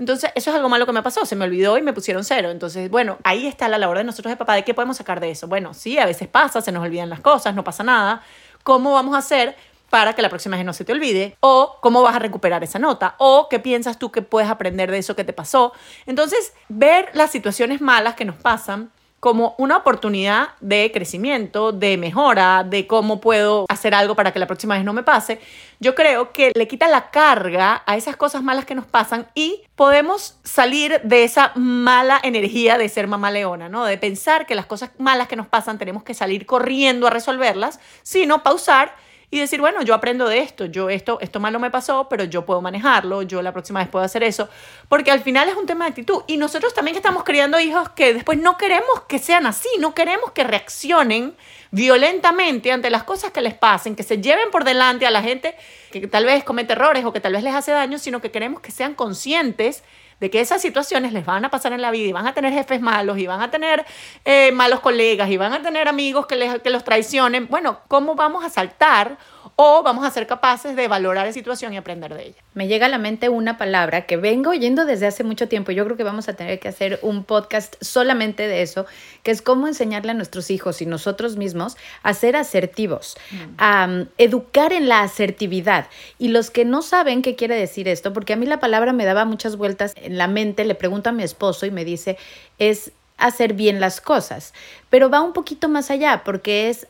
Entonces, 0.00 0.30
eso 0.34 0.48
es 0.48 0.56
algo 0.56 0.70
malo 0.70 0.86
que 0.86 0.92
me 0.92 1.02
pasó, 1.02 1.26
se 1.26 1.36
me 1.36 1.44
olvidó 1.44 1.76
y 1.76 1.82
me 1.82 1.92
pusieron 1.92 2.24
cero. 2.24 2.50
Entonces, 2.50 2.90
bueno, 2.90 3.18
ahí 3.22 3.46
está 3.46 3.68
la 3.68 3.76
labor 3.76 3.98
de 3.98 4.04
nosotros 4.04 4.32
de 4.32 4.36
papá, 4.38 4.54
de 4.54 4.64
qué 4.64 4.72
podemos 4.72 4.96
sacar 4.96 5.20
de 5.20 5.30
eso. 5.30 5.46
Bueno, 5.46 5.74
sí, 5.74 5.98
a 5.98 6.06
veces 6.06 6.26
pasa, 6.26 6.62
se 6.62 6.72
nos 6.72 6.82
olvidan 6.82 7.10
las 7.10 7.20
cosas, 7.20 7.54
no 7.54 7.62
pasa 7.64 7.84
nada. 7.84 8.22
¿Cómo 8.62 8.94
vamos 8.94 9.14
a 9.14 9.18
hacer 9.18 9.56
para 9.90 10.14
que 10.14 10.22
la 10.22 10.30
próxima 10.30 10.56
vez 10.56 10.64
no 10.64 10.72
se 10.72 10.86
te 10.86 10.92
olvide? 10.92 11.36
¿O 11.40 11.76
cómo 11.82 12.00
vas 12.00 12.16
a 12.16 12.18
recuperar 12.18 12.64
esa 12.64 12.78
nota? 12.78 13.14
¿O 13.18 13.48
qué 13.50 13.58
piensas 13.58 13.98
tú 13.98 14.10
que 14.10 14.22
puedes 14.22 14.48
aprender 14.48 14.90
de 14.90 14.96
eso 14.96 15.14
que 15.14 15.24
te 15.24 15.34
pasó? 15.34 15.74
Entonces, 16.06 16.54
ver 16.70 17.10
las 17.12 17.30
situaciones 17.30 17.82
malas 17.82 18.14
que 18.14 18.24
nos 18.24 18.36
pasan 18.36 18.90
como 19.20 19.54
una 19.58 19.76
oportunidad 19.76 20.48
de 20.60 20.90
crecimiento, 20.92 21.72
de 21.72 21.98
mejora, 21.98 22.64
de 22.64 22.86
cómo 22.86 23.20
puedo 23.20 23.66
hacer 23.68 23.94
algo 23.94 24.16
para 24.16 24.32
que 24.32 24.38
la 24.38 24.46
próxima 24.46 24.74
vez 24.74 24.84
no 24.84 24.94
me 24.94 25.02
pase, 25.02 25.40
yo 25.78 25.94
creo 25.94 26.32
que 26.32 26.52
le 26.54 26.66
quita 26.66 26.88
la 26.88 27.10
carga 27.10 27.82
a 27.86 27.96
esas 27.96 28.16
cosas 28.16 28.42
malas 28.42 28.64
que 28.64 28.74
nos 28.74 28.86
pasan 28.86 29.28
y 29.34 29.62
podemos 29.76 30.38
salir 30.42 31.02
de 31.04 31.24
esa 31.24 31.52
mala 31.54 32.18
energía 32.22 32.78
de 32.78 32.88
ser 32.88 33.06
mamá 33.06 33.30
leona, 33.30 33.68
¿no? 33.68 33.84
De 33.84 33.98
pensar 33.98 34.46
que 34.46 34.54
las 34.54 34.66
cosas 34.66 34.90
malas 34.98 35.28
que 35.28 35.36
nos 35.36 35.46
pasan 35.46 35.78
tenemos 35.78 36.02
que 36.02 36.14
salir 36.14 36.46
corriendo 36.46 37.06
a 37.06 37.10
resolverlas, 37.10 37.78
sino 38.02 38.42
pausar 38.42 38.94
y 39.32 39.38
decir, 39.38 39.60
bueno, 39.60 39.82
yo 39.82 39.94
aprendo 39.94 40.28
de 40.28 40.40
esto, 40.40 40.64
yo 40.64 40.90
esto, 40.90 41.18
esto 41.20 41.38
malo 41.38 41.60
me 41.60 41.70
pasó, 41.70 42.08
pero 42.08 42.24
yo 42.24 42.44
puedo 42.44 42.60
manejarlo, 42.60 43.22
yo 43.22 43.42
la 43.42 43.52
próxima 43.52 43.78
vez 43.80 43.88
puedo 43.88 44.04
hacer 44.04 44.24
eso, 44.24 44.48
porque 44.88 45.12
al 45.12 45.20
final 45.20 45.48
es 45.48 45.54
un 45.54 45.66
tema 45.66 45.84
de 45.84 45.90
actitud. 45.90 46.22
Y 46.26 46.36
nosotros 46.36 46.74
también 46.74 46.96
estamos 46.96 47.22
criando 47.22 47.60
hijos 47.60 47.90
que 47.90 48.12
después 48.12 48.38
no 48.38 48.56
queremos 48.56 49.02
que 49.08 49.20
sean 49.20 49.46
así, 49.46 49.68
no 49.78 49.94
queremos 49.94 50.32
que 50.32 50.42
reaccionen 50.42 51.36
violentamente 51.70 52.72
ante 52.72 52.90
las 52.90 53.04
cosas 53.04 53.30
que 53.30 53.40
les 53.40 53.54
pasen, 53.54 53.94
que 53.94 54.02
se 54.02 54.20
lleven 54.20 54.50
por 54.50 54.64
delante 54.64 55.06
a 55.06 55.10
la 55.10 55.22
gente 55.22 55.54
que 55.92 56.06
tal 56.08 56.24
vez 56.24 56.42
comete 56.42 56.72
errores 56.72 57.04
o 57.04 57.12
que 57.12 57.20
tal 57.20 57.32
vez 57.32 57.44
les 57.44 57.54
hace 57.54 57.70
daño, 57.70 57.98
sino 57.98 58.20
que 58.20 58.32
queremos 58.32 58.60
que 58.60 58.72
sean 58.72 58.94
conscientes 58.94 59.84
de 60.20 60.30
que 60.30 60.40
esas 60.40 60.62
situaciones 60.62 61.12
les 61.12 61.24
van 61.24 61.44
a 61.44 61.50
pasar 61.50 61.72
en 61.72 61.82
la 61.82 61.90
vida 61.90 62.08
y 62.08 62.12
van 62.12 62.26
a 62.26 62.34
tener 62.34 62.52
jefes 62.52 62.80
malos 62.80 63.18
y 63.18 63.26
van 63.26 63.40
a 63.40 63.50
tener 63.50 63.84
eh, 64.24 64.52
malos 64.52 64.80
colegas 64.80 65.30
y 65.30 65.36
van 65.36 65.52
a 65.52 65.62
tener 65.62 65.88
amigos 65.88 66.26
que, 66.26 66.36
les, 66.36 66.60
que 66.60 66.70
los 66.70 66.84
traicionen. 66.84 67.48
Bueno, 67.48 67.80
¿cómo 67.88 68.14
vamos 68.14 68.44
a 68.44 68.50
saltar 68.50 69.18
o 69.62 69.82
vamos 69.82 70.06
a 70.06 70.10
ser 70.10 70.26
capaces 70.26 70.74
de 70.74 70.88
valorar 70.88 71.26
la 71.26 71.34
situación 71.34 71.74
y 71.74 71.76
aprender 71.76 72.14
de 72.14 72.28
ella. 72.28 72.42
Me 72.54 72.66
llega 72.66 72.86
a 72.86 72.88
la 72.88 72.96
mente 72.96 73.28
una 73.28 73.58
palabra 73.58 74.06
que 74.06 74.16
vengo 74.16 74.52
oyendo 74.52 74.86
desde 74.86 75.06
hace 75.06 75.22
mucho 75.22 75.48
tiempo. 75.48 75.70
Yo 75.70 75.84
creo 75.84 75.98
que 75.98 76.02
vamos 76.02 76.30
a 76.30 76.32
tener 76.32 76.58
que 76.58 76.68
hacer 76.68 76.98
un 77.02 77.24
podcast 77.24 77.76
solamente 77.82 78.48
de 78.48 78.62
eso, 78.62 78.86
que 79.22 79.30
es 79.30 79.42
cómo 79.42 79.66
enseñarle 79.68 80.12
a 80.12 80.14
nuestros 80.14 80.50
hijos 80.50 80.80
y 80.80 80.86
nosotros 80.86 81.36
mismos 81.36 81.76
a 82.02 82.14
ser 82.14 82.36
asertivos, 82.36 83.18
mm. 83.32 83.36
a 83.58 83.86
um, 83.86 84.06
educar 84.16 84.72
en 84.72 84.88
la 84.88 85.02
asertividad. 85.02 85.88
Y 86.18 86.28
los 86.28 86.50
que 86.50 86.64
no 86.64 86.80
saben 86.80 87.20
qué 87.20 87.36
quiere 87.36 87.54
decir 87.54 87.86
esto, 87.86 88.14
porque 88.14 88.32
a 88.32 88.36
mí 88.36 88.46
la 88.46 88.60
palabra 88.60 88.94
me 88.94 89.04
daba 89.04 89.26
muchas 89.26 89.56
vueltas 89.56 89.92
en 89.96 90.16
la 90.16 90.26
mente, 90.26 90.64
le 90.64 90.74
pregunto 90.74 91.10
a 91.10 91.12
mi 91.12 91.22
esposo 91.22 91.66
y 91.66 91.70
me 91.70 91.84
dice, 91.84 92.16
es 92.58 92.92
hacer 93.18 93.52
bien 93.52 93.78
las 93.78 94.00
cosas, 94.00 94.54
pero 94.88 95.10
va 95.10 95.20
un 95.20 95.34
poquito 95.34 95.68
más 95.68 95.90
allá 95.90 96.22
porque 96.24 96.70
es 96.70 96.86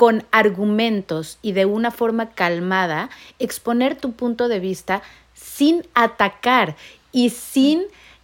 con 0.00 0.24
argumentos 0.30 1.38
y 1.42 1.52
de 1.52 1.66
una 1.66 1.90
forma 1.90 2.30
calmada, 2.30 3.10
exponer 3.38 3.96
tu 3.96 4.12
punto 4.12 4.48
de 4.48 4.58
vista 4.58 5.02
sin 5.34 5.86
atacar 5.92 6.74
y 7.12 7.28
sin 7.28 7.82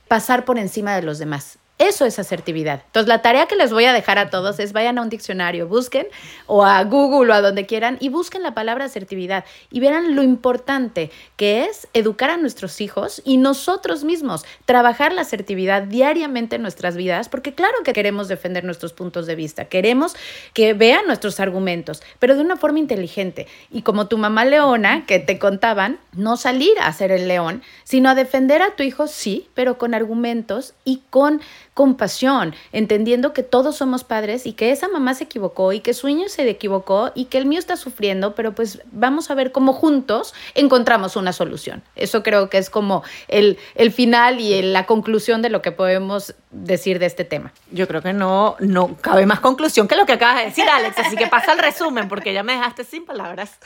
pasar 0.09 0.47
por 0.47 0.57
encima 0.57 0.97
de 0.97 1.03
los 1.03 1.19
demás. 1.19 1.59
Eso 1.79 2.07
es 2.07 2.19
asertividad. 2.19 2.83
Entonces, 2.87 3.07
la 3.07 3.21
tarea 3.21 3.45
que 3.45 3.55
les 3.55 3.71
voy 3.71 3.85
a 3.85 3.93
dejar 3.93 4.19
a 4.19 4.31
todos 4.31 4.59
es 4.61 4.73
vayan 4.73 4.97
a 4.97 5.03
un 5.03 5.11
diccionario, 5.11 5.69
busquen 5.69 6.07
o 6.47 6.65
a 6.65 6.83
Google 6.85 7.31
o 7.31 7.35
a 7.35 7.43
donde 7.43 7.67
quieran 7.67 7.99
y 8.01 8.09
busquen 8.09 8.43
la 8.43 8.55
palabra 8.55 8.87
asertividad 8.87 9.45
y 9.71 9.81
verán 9.81 10.17
lo 10.17 10.23
importante 10.23 11.11
que 11.37 11.65
es 11.65 11.87
educar 11.93 12.31
a 12.31 12.39
nuestros 12.39 12.81
hijos 12.81 13.21
y 13.27 13.37
nosotros 13.37 14.05
mismos 14.05 14.47
trabajar 14.65 15.13
la 15.13 15.21
asertividad 15.21 15.83
diariamente 15.83 16.57
en 16.57 16.63
nuestras 16.63 16.97
vidas, 16.97 17.29
porque 17.29 17.55
claro 17.55 17.77
que 17.85 17.93
queremos 17.93 18.29
defender 18.29 18.65
nuestros 18.65 18.95
puntos 18.95 19.27
de 19.27 19.35
vista, 19.35 19.67
queremos 19.67 20.17
que 20.55 20.73
vean 20.73 21.07
nuestros 21.07 21.41
argumentos, 21.41 22.03
pero 22.19 22.37
de 22.37 22.41
una 22.41 22.57
forma 22.57 22.79
inteligente. 22.79 23.47
Y 23.71 23.83
como 23.83 24.07
tu 24.07 24.17
mamá 24.17 24.47
leona, 24.47 25.05
que 25.05 25.19
te 25.19 25.39
contaban, 25.39 25.99
no 26.15 26.39
salir 26.39 26.73
a 26.81 26.91
ser 26.95 27.13
el 27.13 27.29
león, 27.29 27.63
sino 27.85 28.09
a 28.09 28.15
defender 28.15 28.63
a 28.63 28.77
tu 28.77 28.83
hijo, 28.83 29.07
sí, 29.09 29.47
pero 29.53 29.77
con 29.77 29.93
argumentos 29.93 30.73
y 30.85 31.03
con 31.11 31.43
compasión, 31.77 32.55
entendiendo 32.73 33.35
que 33.35 33.43
todos 33.43 33.77
somos 33.77 34.03
padres 34.03 34.47
y 34.47 34.55
que 34.55 34.71
esa 34.71 34.89
mamá 34.89 35.13
se 35.13 35.25
equivocó 35.25 35.75
y 35.75 35.81
que 35.81 35.93
su 35.93 36.07
niño 36.07 36.31
se 36.31 36.49
equivocó 36.49 37.13
y 37.15 37.27
que 37.27 37.37
el 37.37 37.45
mío 37.45 37.59
está 37.59 37.77
sufriendo, 37.77 38.35
pero 38.35 38.55
pues 38.55 38.81
vamos 38.93 39.31
a 39.31 39.35
ver 39.35 39.53
cómo 39.53 39.75
juntos 39.75 40.33
encontramos 40.55 41.17
una 41.17 41.35
solución. 41.35 41.83
Eso 41.95 42.23
creo 42.23 42.49
que 42.49 42.57
es 42.57 42.71
como 42.71 43.03
el, 43.29 43.59
el 43.75 43.93
final 43.93 44.41
y 44.41 44.63
la 44.63 44.87
conclusión 44.87 45.43
de 45.43 45.51
lo 45.51 45.61
que 45.61 45.71
podemos 45.71 46.35
decir 46.65 46.99
de 46.99 47.07
este 47.07 47.25
tema? 47.25 47.53
Yo 47.71 47.87
creo 47.89 48.03
que 48.03 48.13
no, 48.13 48.57
no 48.61 48.97
cabe 48.97 49.27
más 49.27 49.41
conclusión 49.41 49.89
que 49.89 49.97
lo 49.97 50.07
que 50.07 50.13
acabas 50.13 50.39
de 50.39 50.45
decir, 50.47 50.65
Alex. 50.69 50.99
Así 50.99 51.17
que 51.17 51.27
pasa 51.27 51.53
el 51.53 51.59
resumen, 51.59 52.09
porque 52.09 52.33
ya 52.33 52.43
me 52.43 52.55
dejaste 52.55 52.85
sin 52.85 53.05
palabras. 53.05 53.59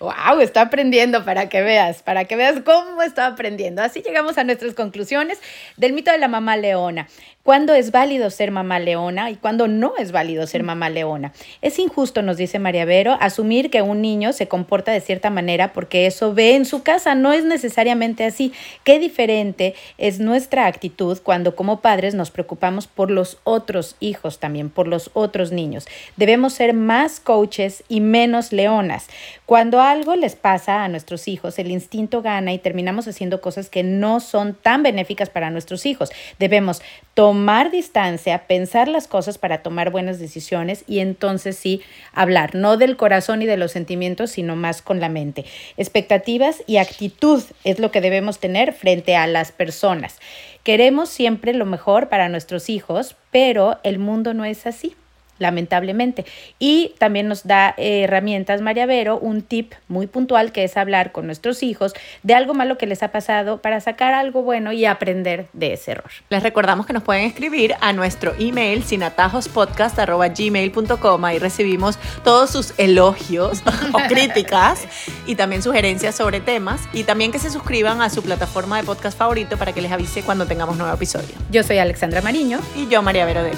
¡Wow! 0.00 0.40
Está 0.40 0.62
aprendiendo 0.62 1.24
para 1.24 1.48
que 1.48 1.62
veas, 1.62 2.02
para 2.02 2.24
que 2.24 2.36
veas 2.36 2.60
cómo 2.64 3.02
está 3.02 3.26
aprendiendo. 3.26 3.82
Así 3.82 4.02
llegamos 4.02 4.38
a 4.38 4.44
nuestras 4.44 4.74
conclusiones 4.74 5.38
del 5.76 5.92
mito 5.92 6.10
de 6.10 6.18
la 6.18 6.28
mamá 6.28 6.56
leona 6.56 7.08
cuándo 7.44 7.74
es 7.74 7.92
válido 7.92 8.30
ser 8.30 8.50
mamá 8.50 8.80
leona 8.80 9.30
y 9.30 9.36
cuándo 9.36 9.68
no 9.68 9.92
es 9.98 10.10
válido 10.10 10.46
ser 10.46 10.64
mamá 10.64 10.88
leona. 10.88 11.32
Es 11.62 11.78
injusto, 11.78 12.22
nos 12.22 12.38
dice 12.38 12.58
María 12.58 12.86
Vero, 12.86 13.16
asumir 13.20 13.70
que 13.70 13.82
un 13.82 14.00
niño 14.00 14.32
se 14.32 14.48
comporta 14.48 14.90
de 14.90 15.00
cierta 15.00 15.30
manera 15.30 15.72
porque 15.72 16.06
eso 16.06 16.34
ve 16.34 16.56
en 16.56 16.64
su 16.64 16.82
casa. 16.82 17.14
No 17.14 17.32
es 17.32 17.44
necesariamente 17.44 18.24
así. 18.24 18.52
Qué 18.82 18.98
diferente 18.98 19.74
es 19.98 20.18
nuestra 20.18 20.66
actitud 20.66 21.18
cuando 21.22 21.54
como 21.54 21.80
padres 21.80 22.14
nos 22.14 22.30
preocupamos 22.34 22.88
por 22.88 23.12
los 23.12 23.38
otros 23.44 23.94
hijos 24.00 24.40
también, 24.40 24.68
por 24.68 24.88
los 24.88 25.12
otros 25.14 25.52
niños. 25.52 25.86
Debemos 26.16 26.52
ser 26.54 26.74
más 26.74 27.20
coaches 27.20 27.84
y 27.88 28.00
menos 28.00 28.52
leonas. 28.52 29.06
Cuando 29.46 29.80
algo 29.80 30.16
les 30.16 30.34
pasa 30.34 30.82
a 30.82 30.88
nuestros 30.88 31.28
hijos, 31.28 31.60
el 31.60 31.70
instinto 31.70 32.22
gana 32.22 32.52
y 32.52 32.58
terminamos 32.58 33.06
haciendo 33.06 33.40
cosas 33.40 33.70
que 33.70 33.84
no 33.84 34.18
son 34.18 34.54
tan 34.54 34.82
benéficas 34.82 35.30
para 35.30 35.50
nuestros 35.50 35.86
hijos. 35.86 36.10
Debemos 36.40 36.82
tomar 37.14 37.70
distancia, 37.70 38.46
pensar 38.46 38.88
las 38.88 39.06
cosas 39.06 39.38
para 39.38 39.62
tomar 39.62 39.90
buenas 39.90 40.18
decisiones 40.18 40.84
y 40.86 40.98
entonces 40.98 41.56
sí 41.56 41.80
hablar, 42.12 42.54
no 42.54 42.76
del 42.76 42.96
corazón 42.96 43.40
y 43.42 43.46
de 43.46 43.56
los 43.56 43.72
sentimientos, 43.72 44.32
sino 44.32 44.56
más 44.56 44.82
con 44.82 45.00
la 45.00 45.08
mente. 45.08 45.44
Expectativas 45.76 46.62
y 46.66 46.78
actitud 46.78 47.42
es 47.62 47.78
lo 47.78 47.90
que 47.90 48.00
debemos 48.00 48.40
tener 48.40 48.72
frente 48.72 49.16
a 49.16 49.26
las 49.26 49.52
personas. 49.52 50.18
Queremos 50.64 51.08
siempre 51.08 51.54
lo 51.54 51.66
mejor 51.66 52.08
para 52.08 52.28
nuestros 52.28 52.68
hijos, 52.68 53.16
pero 53.30 53.78
el 53.84 53.98
mundo 53.98 54.34
no 54.34 54.44
es 54.44 54.66
así 54.66 54.96
lamentablemente. 55.38 56.24
Y 56.58 56.94
también 56.98 57.28
nos 57.28 57.46
da 57.46 57.74
eh, 57.76 58.02
herramientas 58.02 58.60
María 58.60 58.86
Vero, 58.86 59.18
un 59.18 59.42
tip 59.42 59.72
muy 59.88 60.06
puntual 60.06 60.52
que 60.52 60.62
es 60.64 60.76
hablar 60.76 61.10
con 61.12 61.26
nuestros 61.26 61.62
hijos 61.62 61.94
de 62.22 62.34
algo 62.34 62.54
malo 62.54 62.78
que 62.78 62.86
les 62.86 63.02
ha 63.02 63.08
pasado 63.08 63.60
para 63.60 63.80
sacar 63.80 64.14
algo 64.14 64.42
bueno 64.42 64.72
y 64.72 64.84
aprender 64.84 65.48
de 65.52 65.72
ese 65.74 65.92
error. 65.92 66.10
Les 66.28 66.42
recordamos 66.42 66.86
que 66.86 66.92
nos 66.92 67.02
pueden 67.02 67.24
escribir 67.24 67.74
a 67.80 67.92
nuestro 67.92 68.34
email 68.38 68.84
sinatajospodcast.gmail.com 68.84 71.24
y 71.32 71.38
recibimos 71.38 71.98
todos 72.22 72.50
sus 72.50 72.74
elogios 72.78 73.62
o 73.92 73.98
críticas 74.08 74.86
y 75.26 75.36
también 75.36 75.62
sugerencias 75.62 76.14
sobre 76.14 76.40
temas 76.40 76.82
y 76.92 77.04
también 77.04 77.32
que 77.32 77.38
se 77.38 77.48
suscriban 77.50 78.02
a 78.02 78.10
su 78.10 78.22
plataforma 78.22 78.76
de 78.76 78.84
podcast 78.84 79.16
favorito 79.16 79.56
para 79.56 79.72
que 79.72 79.80
les 79.80 79.92
avise 79.92 80.22
cuando 80.22 80.46
tengamos 80.46 80.76
nuevo 80.76 80.94
episodio. 80.94 81.34
Yo 81.50 81.62
soy 81.62 81.78
Alexandra 81.78 82.20
Mariño 82.20 82.58
y 82.76 82.88
yo 82.88 83.00
María 83.02 83.24
Vero 83.24 83.42
de 83.42 83.54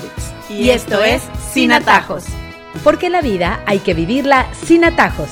Y, 0.48 0.70
esto, 0.70 1.02
es 1.02 1.22
Sin 1.52 1.72
Atajos. 1.72 2.24
Porque 2.84 3.10
la 3.10 3.20
vida 3.20 3.60
hay 3.66 3.78
que 3.80 3.94
vivirla 3.94 4.46
sin 4.64 4.84
atajos. 4.84 5.30